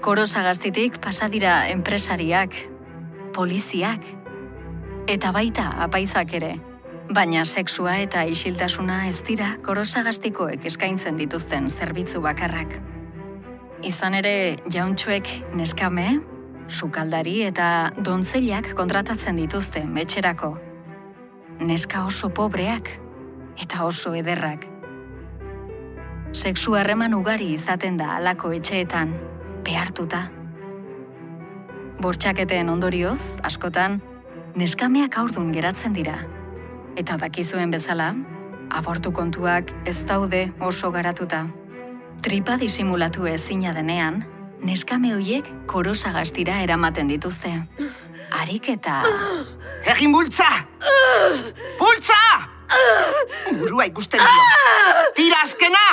Korosagaztitik 0.00 0.96
pasadira 1.04 1.68
enpresariak, 1.68 2.56
poliziak, 3.36 4.00
eta 5.06 5.36
baita 5.36 5.74
apaizak 5.84 6.32
ere. 6.32 6.54
Baina 7.12 7.44
sexua 7.44 7.98
eta 8.00 8.24
isiltasuna 8.24 9.02
ez 9.12 9.20
dira 9.20 9.58
korosagastikoek 9.64 10.64
eskaintzen 10.64 11.20
dituzten 11.20 11.68
zerbitzu 11.68 12.24
bakarrak. 12.24 12.80
Izan 13.86 14.16
ere, 14.18 14.58
jauntxuek 14.74 15.28
neskame, 15.54 16.18
sukaldari 16.66 17.44
eta 17.46 17.92
dontzeilak 17.94 18.72
kontratatzen 18.74 19.36
dituzte 19.38 19.84
metxerako. 19.86 20.56
Neska 21.62 22.02
oso 22.06 22.30
pobreak 22.34 22.90
eta 23.62 23.84
oso 23.86 24.14
ederrak. 24.18 24.66
Sexu 26.34 26.74
harreman 26.74 27.14
ugari 27.14 27.52
izaten 27.54 27.96
da 27.96 28.16
alako 28.16 28.50
etxeetan, 28.56 29.14
behartuta. 29.64 30.24
Bortxaketen 32.02 32.68
ondorioz, 32.68 33.38
askotan, 33.46 34.00
neskameak 34.58 35.20
aurdun 35.22 35.54
geratzen 35.54 35.94
dira. 35.94 36.18
Eta 36.98 37.16
dakizuen 37.16 37.70
bezala, 37.70 38.10
abortu 38.70 39.14
kontuak 39.14 39.70
ez 39.86 40.00
daude 40.02 40.48
oso 40.60 40.90
garatuta. 40.90 41.46
Tripa 42.22 42.56
disimulatu 42.58 43.26
ezina 43.30 43.72
denean, 43.72 44.18
neskame 44.66 45.12
hoiek 45.14 45.46
korosagastira 45.70 46.58
eramaten 46.64 47.08
dituzte. 47.08 47.52
Harik 48.34 48.68
eta... 48.74 49.00
Egin 49.88 50.12
bultza! 50.12 50.48
Bultza! 51.78 52.18
Burua 53.60 53.86
ikusten 53.88 54.20
dio. 54.20 55.08
Tira 55.16 55.40
azkena! 55.46 55.84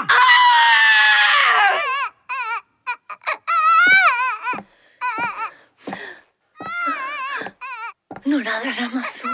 Nora 8.25 8.59
dara 8.65 8.89
mazu? 8.89 9.29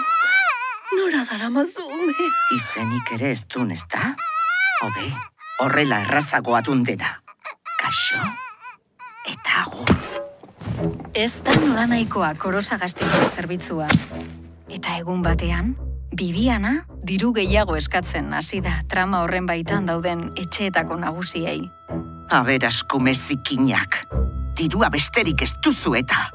Nora 1.00 1.26
dara 1.32 1.50
mazu? 1.50 1.88
Izenik 2.60 3.16
ere 3.18 3.32
ez 3.32 3.42
dun, 3.48 3.72
ez 3.72 3.82
da? 3.90 4.12
Hobe, 4.82 5.08
horrela 5.62 6.02
errazagoa 6.08 6.62
dundera. 6.66 7.22
Kaixo, 7.82 8.20
eta 9.30 9.62
agur. 9.62 9.94
Ez 11.14 11.34
da 11.46 11.56
nola 11.62 11.86
nahikoa 11.92 12.34
korosagastiko 12.42 13.30
zerbitzua. 13.36 13.88
Eta 14.72 14.98
egun 14.98 15.22
batean, 15.22 15.76
Bibiana 16.12 16.82
diru 17.08 17.30
gehiago 17.32 17.78
eskatzen 17.80 18.34
hasi 18.36 18.60
da 18.60 18.82
trama 18.92 19.22
horren 19.24 19.46
baitan 19.48 19.86
dauden 19.88 20.26
etxeetako 20.36 20.98
nagusiei. 21.00 21.62
Aberasko 22.32 23.00
mezikinak. 23.00 24.02
Dirua 24.60 24.90
besterik 24.92 25.42
ez 25.46 25.54
duzu 25.64 25.96
eta. 25.96 26.26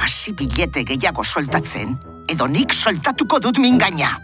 Hasi 0.00 0.32
bilete 0.32 0.86
gehiago 0.88 1.24
soltatzen, 1.24 1.98
edo 2.28 2.48
nik 2.48 2.72
soltatuko 2.72 3.42
dut 3.44 3.60
mingaina. 3.60 4.14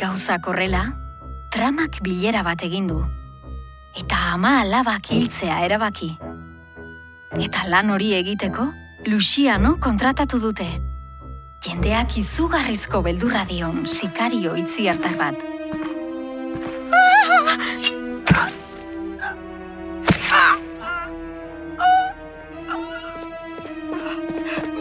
Gauzak 0.00 0.48
horrela, 0.48 0.86
tramak 1.52 2.00
bilera 2.02 2.42
bat 2.42 2.64
egin 2.64 2.88
du. 2.88 3.04
Eta 3.96 4.16
ama 4.34 4.60
alabak 4.60 5.10
hiltzea 5.10 5.60
erabaki. 5.64 6.10
Eta 7.40 7.66
lan 7.68 7.90
hori 7.90 8.12
egiteko, 8.16 8.68
Luciano 9.06 9.76
kontratatu 9.80 10.40
dute. 10.42 10.68
Jendeak 11.66 12.16
izugarrizko 12.20 13.02
beldurra 13.02 13.44
dion 13.48 13.86
sikario 13.86 14.54
itzi 14.56 14.88
hartar 14.88 15.16
bat. 15.18 15.44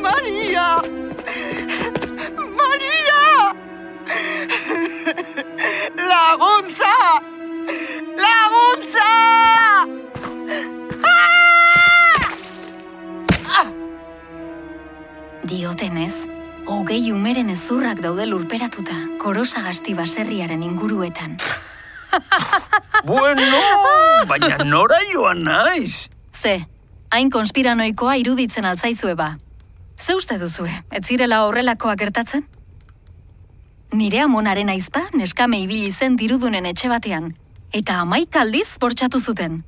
Maria! 0.05 0.67
Maria! 2.59 3.23
Laguntza! 6.09 6.93
Diotenez, 15.65 16.13
hogei 16.69 17.07
umeren 17.09 17.47
ezurrak 17.49 17.97
daude 17.97 18.27
lurperatuta 18.29 18.93
korosagasti 19.17 19.95
baserriaren 19.97 20.61
inguruetan. 20.61 21.39
Bueno, 23.05 23.61
baina 24.29 24.59
nora 24.63 24.99
joan 25.11 25.41
naiz? 25.45 26.07
Ze, 26.41 26.53
hain 27.09 27.31
konspiranoikoa 27.33 28.13
iruditzen 28.21 28.65
altzaizue 28.65 29.15
ba. 29.17 29.31
Ze 29.97 30.15
uste 30.15 30.37
duzue, 30.41 30.69
ez 30.91 31.01
zirela 31.05 31.41
horrelakoa 31.47 31.95
gertatzen? 31.97 32.45
Nire 33.93 34.21
amonaren 34.21 34.69
aizpa, 34.69 35.07
neskame 35.13 35.59
ibili 35.65 35.91
zen 35.91 36.15
dirudunen 36.15 36.69
etxe 36.69 36.89
batean, 36.93 37.33
eta 37.73 37.97
amaik 38.05 38.37
aldiz 38.37 38.69
bortxatu 38.79 39.19
zuten. 39.19 39.63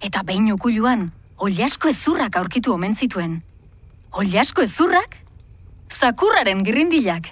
Eta 0.00 0.24
behin 0.24 0.50
ukuluan, 0.56 1.10
oliasko 1.36 1.92
ezurrak 1.92 2.40
aurkitu 2.40 2.72
omen 2.72 2.96
zituen. 2.96 3.40
Oliasko 4.12 4.62
ezurrak? 4.62 5.16
Zakurraren 6.00 6.64
girindilak. 6.64 7.30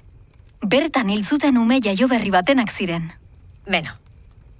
Bertan 0.63 1.09
hil 1.11 1.25
zuten 1.25 1.57
ume 1.59 1.81
jaio 1.83 2.09
berri 2.09 2.31
batenak 2.31 2.71
ziren. 2.71 3.11
Beno, 3.67 3.95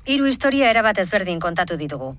hiru 0.07 0.27
historia 0.27 0.71
erabat 0.71 0.99
ezberdin 1.05 1.41
kontatu 1.41 1.77
ditugu. 1.79 2.15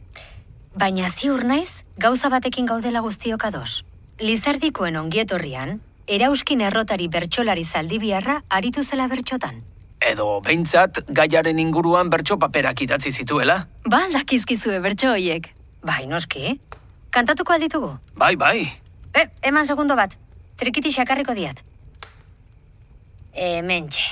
Baina 0.79 1.09
ziur 1.09 1.43
naiz, 1.43 1.69
gauza 1.97 2.29
batekin 2.29 2.65
gaudela 2.65 3.01
guztiok 3.01 3.45
ados. 3.45 3.83
Lizardikoen 4.19 4.95
ongietorrian, 4.99 5.79
erauskin 6.07 6.61
errotari 6.61 7.07
bertsolari 7.07 7.65
zaldibiarra 7.65 8.41
aritu 8.49 8.83
zela 8.83 9.07
bertxotan. 9.07 9.63
Edo 9.99 10.39
behintzat 10.41 11.03
gaiaren 11.11 11.59
inguruan 11.59 12.09
bertso 12.09 12.37
paperak 12.39 12.81
idatzi 12.81 13.11
zituela? 13.11 13.65
Ba, 13.85 14.05
lakizkizue 14.11 14.79
bertso 14.79 15.11
hoiek. 15.11 15.49
Bai, 15.83 16.05
noski. 16.07 16.59
Kantatuko 17.11 17.53
alditugu? 17.53 17.97
Bai, 18.15 18.35
bai. 18.35 18.69
E, 19.13 19.29
eman 19.41 19.65
segundo 19.65 19.95
bat. 19.95 20.13
Trikiti 20.59 20.91
xakarriko 20.91 21.33
diat. 21.33 21.63
Hementxe. 23.33 24.05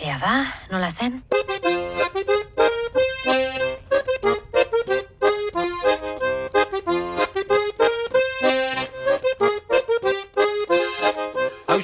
Ea 0.00 0.18
ba, 0.18 0.34
nola 0.70 0.90
zen? 0.90 1.22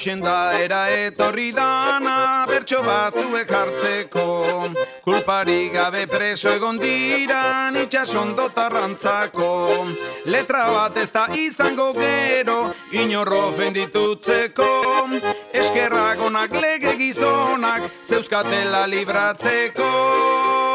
Hauxen 0.01 0.19
da 0.19 0.57
era 0.57 0.89
etorri 0.89 1.51
dana 1.53 2.43
bertso 2.49 2.79
batzuek 2.81 3.51
hartzeko 3.53 4.23
Kulpari 5.05 5.69
gabe 5.69 6.07
preso 6.09 6.49
egon 6.49 6.79
dira 6.81 7.69
itxasondo 7.83 8.47
tarrantzako 8.49 9.51
Letra 10.25 10.63
bat 10.73 10.97
ez 10.97 11.11
da 11.11 11.27
izango 11.37 11.93
gero 11.93 12.73
inorro 12.91 13.43
ofenditutzeko. 13.51 14.71
Eskerrak 15.53 16.25
onak 16.25 16.57
lege 16.57 16.97
gizonak 16.97 17.85
zeuskatela 18.01 18.87
libratzeko 18.89 20.70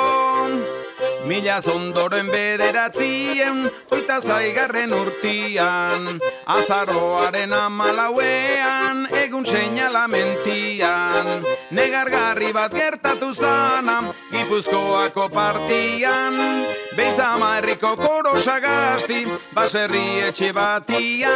Mila 1.27 1.59
zondoren 1.61 2.29
bederatzien, 2.31 3.67
oita 3.91 4.21
zaigarren 4.23 4.93
urtian, 4.95 6.21
azaroaren 6.47 7.53
amalauean, 7.53 9.09
egun 9.25 9.43
seinalamentian, 9.43 11.43
negargarri 11.75 12.53
bat 12.55 12.71
gertatu 12.79 13.35
zana, 13.35 14.15
gipuzkoako 14.31 15.27
partian, 15.35 16.63
beizama 16.95 17.59
herriko 17.59 17.97
koro 17.99 18.39
sagasti, 18.39 19.27
baserri 19.51 20.23
etxe 20.29 20.55
batian. 20.55 21.27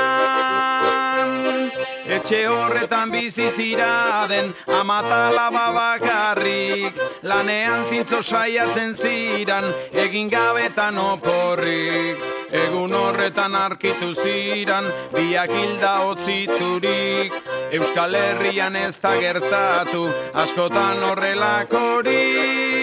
Etxe 2.07 2.47
horretan 2.49 3.11
bizi 3.13 3.51
ziraden, 3.51 4.55
amatala 4.67 5.51
babakarrik, 5.53 6.97
lanean 7.23 7.85
zintzo 7.85 8.23
saiatzen 8.23 8.95
ziran, 8.95 9.65
egin 9.93 10.31
gabetan 10.31 10.99
oporrik. 10.99 12.17
Egun 12.51 12.95
horretan 12.95 13.55
arkitu 13.55 14.15
ziran, 14.15 14.89
biak 15.15 15.55
hilda 15.55 15.95
otziturik. 16.09 17.33
Euskal 17.79 18.15
Herrian 18.19 18.77
ez 18.77 18.97
da 18.99 19.15
gertatu, 19.21 20.09
askotan 20.35 21.03
horrelakorik. 21.11 22.80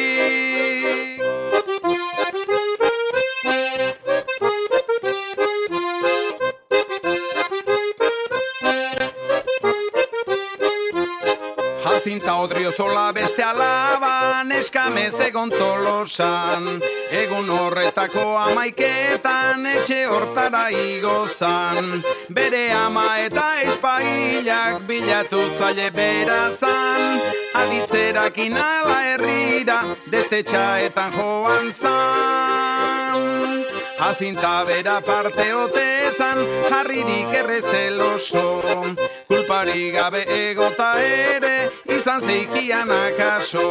Odriozola 12.39 13.11
beste 13.13 13.43
alaba 13.43 14.43
neskamez 14.43 15.15
egon 15.27 15.49
tolosan. 15.49 16.81
Egun 17.11 17.49
horretako 17.49 18.25
amaiketan 18.37 19.65
etxe 19.73 20.05
hortara 20.11 20.67
igozan. 20.69 22.03
Bere 22.29 22.71
ama 22.71 23.07
eta 23.25 23.47
ezpailak 23.65 24.81
bilatutzaile 24.87 25.89
berazan. 25.99 27.21
Aditzerakin 27.57 28.57
ala 28.57 29.01
herrira 29.11 29.81
destetxaetan 30.11 31.15
joan 31.17 31.71
zan 31.73 33.56
Jacinta 33.97 34.63
bera 34.63 35.01
parte 35.01 35.53
otezan 35.53 36.37
jarririk 36.69 37.33
errezeloso 37.33 38.61
Kulpari 39.27 39.91
gabe 39.91 40.21
egota 40.27 40.91
ere 41.01 41.71
izan 41.95 42.21
zeikian 42.21 42.91
akaso. 42.91 43.65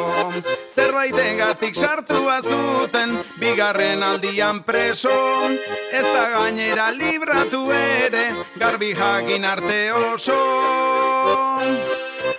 Zerbaiten 0.74 1.39
gatik 1.39 1.74
sartua 1.74 2.41
zuten 2.43 3.16
bigarren 3.41 4.03
aldian 4.03 4.62
preso. 4.66 5.14
Ez 5.93 6.05
da 6.05 6.27
gainera 6.35 6.91
libratu 6.91 7.70
ere 7.79 8.27
garbi 8.59 8.95
jakin 8.95 9.45
arte 9.45 9.81
oso 9.93 10.41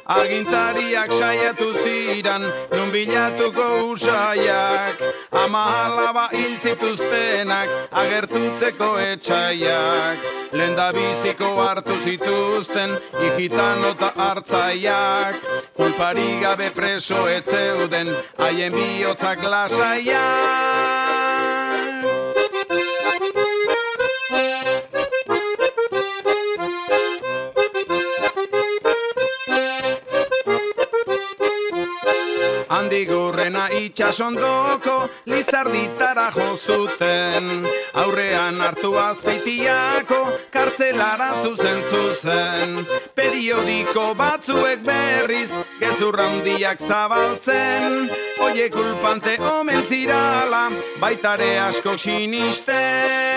Agintariak 0.05 1.11
saiatu 1.11 1.73
ziran, 1.83 2.43
nun 2.71 2.91
bilatuko 2.91 3.67
usaiak. 3.91 5.01
Ama 5.31 5.63
alaba 5.85 6.29
hiltzituztenak, 6.33 7.69
agertutzeko 7.91 8.97
etxaiak 8.99 10.17
Lenda 10.51 10.91
biziko 10.95 11.49
hartu 11.59 11.97
zituzten, 12.05 12.95
hijitano 13.19 13.91
eta 13.95 14.11
hartzaiak. 14.15 15.41
Kulpari 15.75 16.29
gabe 16.41 16.71
preso 16.71 17.27
etzeuden, 17.27 18.15
haien 18.39 18.73
bihotzak 18.73 19.43
lasaiak 19.43 20.46
Handigurrena 32.69 33.67
itxasondoko 33.71 34.95
lizarditara 35.31 36.27
jozuten 36.35 37.67
Aurrean 37.93 38.59
hartu 38.61 38.93
azpeitiako 38.99 40.19
kartzelara 40.51 41.29
zuzen 41.41 41.81
zuzen. 41.91 42.75
Periodiko 43.15 44.09
batzuek 44.19 44.83
berriz 44.83 45.51
gezurra 45.79 46.27
handiak 46.27 46.83
zabaltzen. 46.83 48.09
Oie 48.43 48.69
kulpante 48.69 49.37
omen 49.39 49.83
zirala 49.83 50.67
baitare 51.01 51.57
asko 51.69 51.97
sinisten 51.97 53.36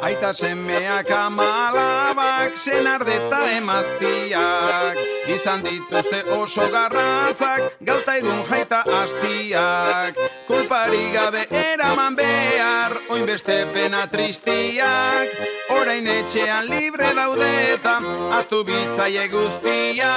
Aita 0.00 0.32
semeak 0.32 1.10
amalaba 1.10 2.30
biak, 2.50 2.56
senardeta 2.56 3.50
emaztiak. 3.52 4.96
Izan 5.28 5.62
dituzte 5.62 6.22
oso 6.34 6.68
garratzak, 6.70 7.76
gauta 7.80 8.16
egun 8.16 8.44
jaita 8.48 8.82
hastiak. 8.86 10.16
Kulpari 10.46 11.12
gabe 11.12 11.46
eraman 11.50 12.16
behar, 12.16 12.96
oin 13.10 13.26
beste 13.26 13.66
pena 13.74 14.06
tristiak. 14.06 15.28
Orain 15.70 16.06
etxean 16.06 16.66
libre 16.66 17.14
daudeta, 17.14 18.00
aztu 18.38 18.64
bitzaie 18.64 19.28
guztiak. 19.28 20.10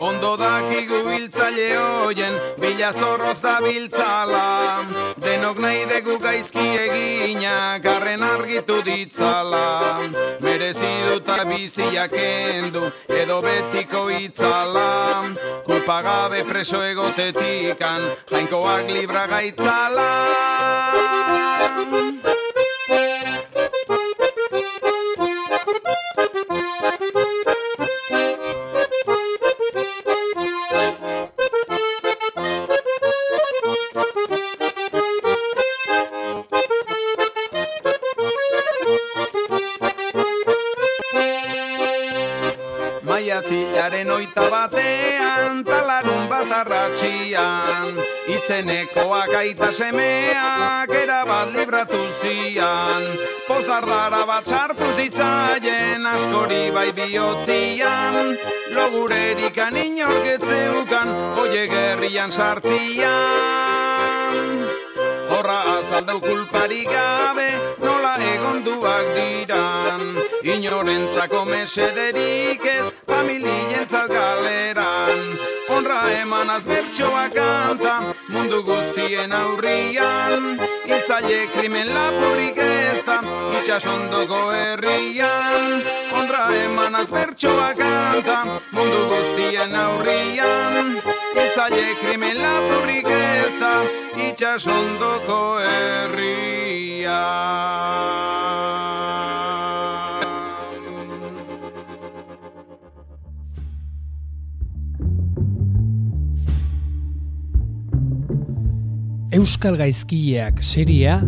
Ondo 0.00 0.30
dakigu 0.40 1.02
biltzaile 1.04 1.76
hoien, 1.76 2.32
bila 2.56 2.88
zorroz 2.92 3.42
da 3.44 3.58
biltzala. 3.60 4.44
Denok 5.20 5.58
nahi 5.60 5.82
dugu 5.90 6.16
gaizki 6.22 6.64
egina, 6.84 7.76
garren 7.84 8.24
argitu 8.24 8.78
ditzala. 8.86 10.00
Merezi 10.40 10.92
duta 11.04 11.44
biziak 11.44 12.16
endu, 12.16 12.86
edo 13.12 13.42
betiko 13.44 14.08
itzala. 14.08 14.88
Kulpa 15.68 16.00
preso 16.48 16.80
egotetikan, 16.82 18.00
jainkoak 18.32 18.88
libra 18.88 19.26
gaitzala. 19.26 20.08
Maiatzilaren 43.80 44.10
oita 44.12 44.44
batean, 44.52 45.64
talarun 45.64 46.28
bat 46.28 46.50
arratxian, 46.52 47.96
itzenekoak 48.28 49.32
aita 49.32 49.72
semeak, 49.72 50.92
erabat 50.92 51.48
libratu 51.54 51.96
zian, 52.20 53.02
postardara 53.48 54.26
bat 54.28 54.44
sartu 54.44 54.84
zitzaien, 55.00 56.04
askori 56.04 56.70
bai 56.76 56.92
bihotzian, 56.92 58.36
logurerikan 58.76 59.72
inorgetzeukan, 59.72 61.08
oie 61.40 61.64
gerrian 61.72 62.30
sartzian. 62.30 63.08
Horra 65.32 65.80
azaldau 65.80 66.20
kulpari 66.20 66.84
gabe, 66.84 67.48
nola 67.80 68.18
egonduak 68.28 69.08
diran, 69.16 70.29
inorentzako 70.42 71.44
mesederik 71.44 72.64
ez, 72.64 72.94
familientzat 73.06 74.08
galeran. 74.08 75.20
Honra 75.68 76.00
emanaz 76.20 76.64
bertsoa 76.66 77.28
kanta, 77.34 78.14
mundu 78.28 78.62
guztien 78.64 79.32
aurrian, 79.32 80.58
Itzaile 80.90 81.46
krimen 81.54 81.92
lapurik 81.94 82.58
ez 82.58 83.04
da, 83.06 83.20
itxasondoko 83.60 84.40
herrian. 84.56 85.82
Honra 86.10 86.48
emanaz 86.64 87.10
bertsoa 87.14 87.70
kanta, 87.78 88.38
mundu 88.72 89.06
guztien 89.12 89.74
aurrian, 89.76 90.96
Itzaile 91.36 91.86
krimen 92.02 92.42
lapurik 92.42 93.08
ez 93.14 93.54
da, 93.60 93.74
itxasondoko 94.30 95.40
herrian. 95.68 96.80
Euskal 109.30 109.76
Gaizkileak 109.78 110.58
seria, 110.58 111.20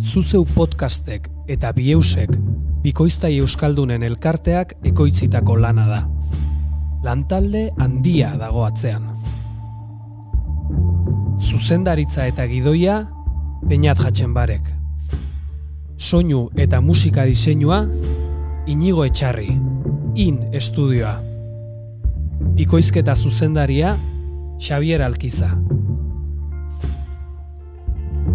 zuzeu 0.00 0.46
podcastek 0.48 1.26
eta 1.52 1.74
bieusek 1.76 2.30
bikoiztai 2.80 3.34
euskaldunen 3.42 4.00
elkarteak 4.06 4.72
ekoitzitako 4.88 5.58
lana 5.60 5.84
da. 5.90 5.98
Lantalde 7.04 7.66
handia 7.76 8.30
dago 8.40 8.64
atzean. 8.64 9.10
Zuzendaritza 11.36 12.24
eta 12.32 12.48
gidoia, 12.48 13.02
Peñat 13.68 14.00
Jatxenbarek. 14.00 14.72
Soinu 15.98 16.46
eta 16.56 16.80
musika 16.80 17.28
diseinua, 17.28 17.84
Inigo 18.64 19.04
Etxarri, 19.04 19.52
In 20.16 20.40
Estudioa. 20.56 21.18
Bikoizketa 22.56 23.14
zuzendaria, 23.20 23.98
Xavier 24.56 25.02
Alkiza. 25.02 25.52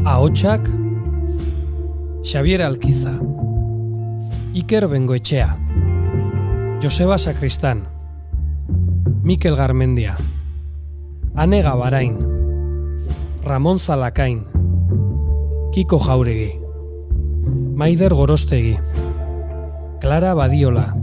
Ahotsak 0.09 0.65
Xavier 2.25 2.63
Alkiza 2.65 3.13
Iker 4.57 4.87
Bengoetxea 4.89 5.53
Joseba 6.81 7.19
Sakristan 7.21 7.85
Mikel 9.21 9.55
Garmendia. 9.55 10.15
Ane 11.35 11.61
Gabarain. 11.61 12.17
Ramon 13.45 13.77
Zalakain 13.77 14.47
Kiko 15.77 15.99
Jauregi 16.01 16.57
Maider 17.77 18.09
Gorostegi 18.09 18.79
Clara 20.01 20.33
Badiola. 20.33 20.95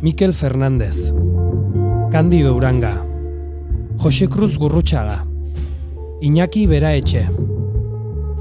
Mikel 0.00 0.32
Fernández. 0.32 1.12
Candido 2.10 2.56
Uranga. 2.56 2.96
Jose 3.98 4.28
Cruz 4.28 4.56
Gurrutxaga 4.56 5.26
Iñaki 6.22 6.66
Beraetxe 6.66 7.51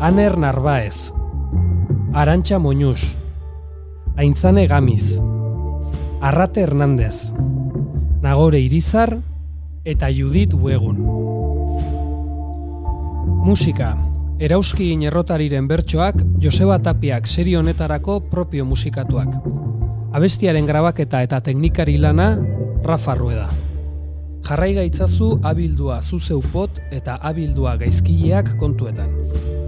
Aner 0.02 0.36
Narbaez, 0.36 1.14
Arantxa 2.12 2.58
Moñuz, 2.58 3.18
Aintzane 4.16 4.66
Gamiz, 4.66 5.22
Arrate 6.20 6.62
Hernández, 6.62 7.32
Nagore 8.20 8.60
Irizar 8.60 9.20
eta 9.86 10.10
Judit 10.10 10.56
Uegun. 10.56 10.98
Musika, 13.46 13.96
Erauski 14.40 14.90
Inerrotariren 14.90 15.70
bertsoak 15.70 16.26
Joseba 16.42 16.80
Tapiak 16.82 17.28
serie 17.28 17.62
honetarako 17.62 18.22
propio 18.26 18.66
musikatuak. 18.66 19.38
Abestiaren 20.18 20.66
grabaketa 20.66 21.22
eta 21.22 21.46
teknikari 21.46 22.00
lana 22.02 22.40
Rafa 22.82 23.14
Rueda. 23.14 23.50
Jarrai 24.50 24.74
gaitzazu 24.82 25.36
abildua 25.46 26.02
zuzeu 26.02 26.42
pot 26.42 26.82
eta 26.90 27.22
abildua 27.22 27.78
gaizkileak 27.78 28.56
kontuetan. 28.58 29.61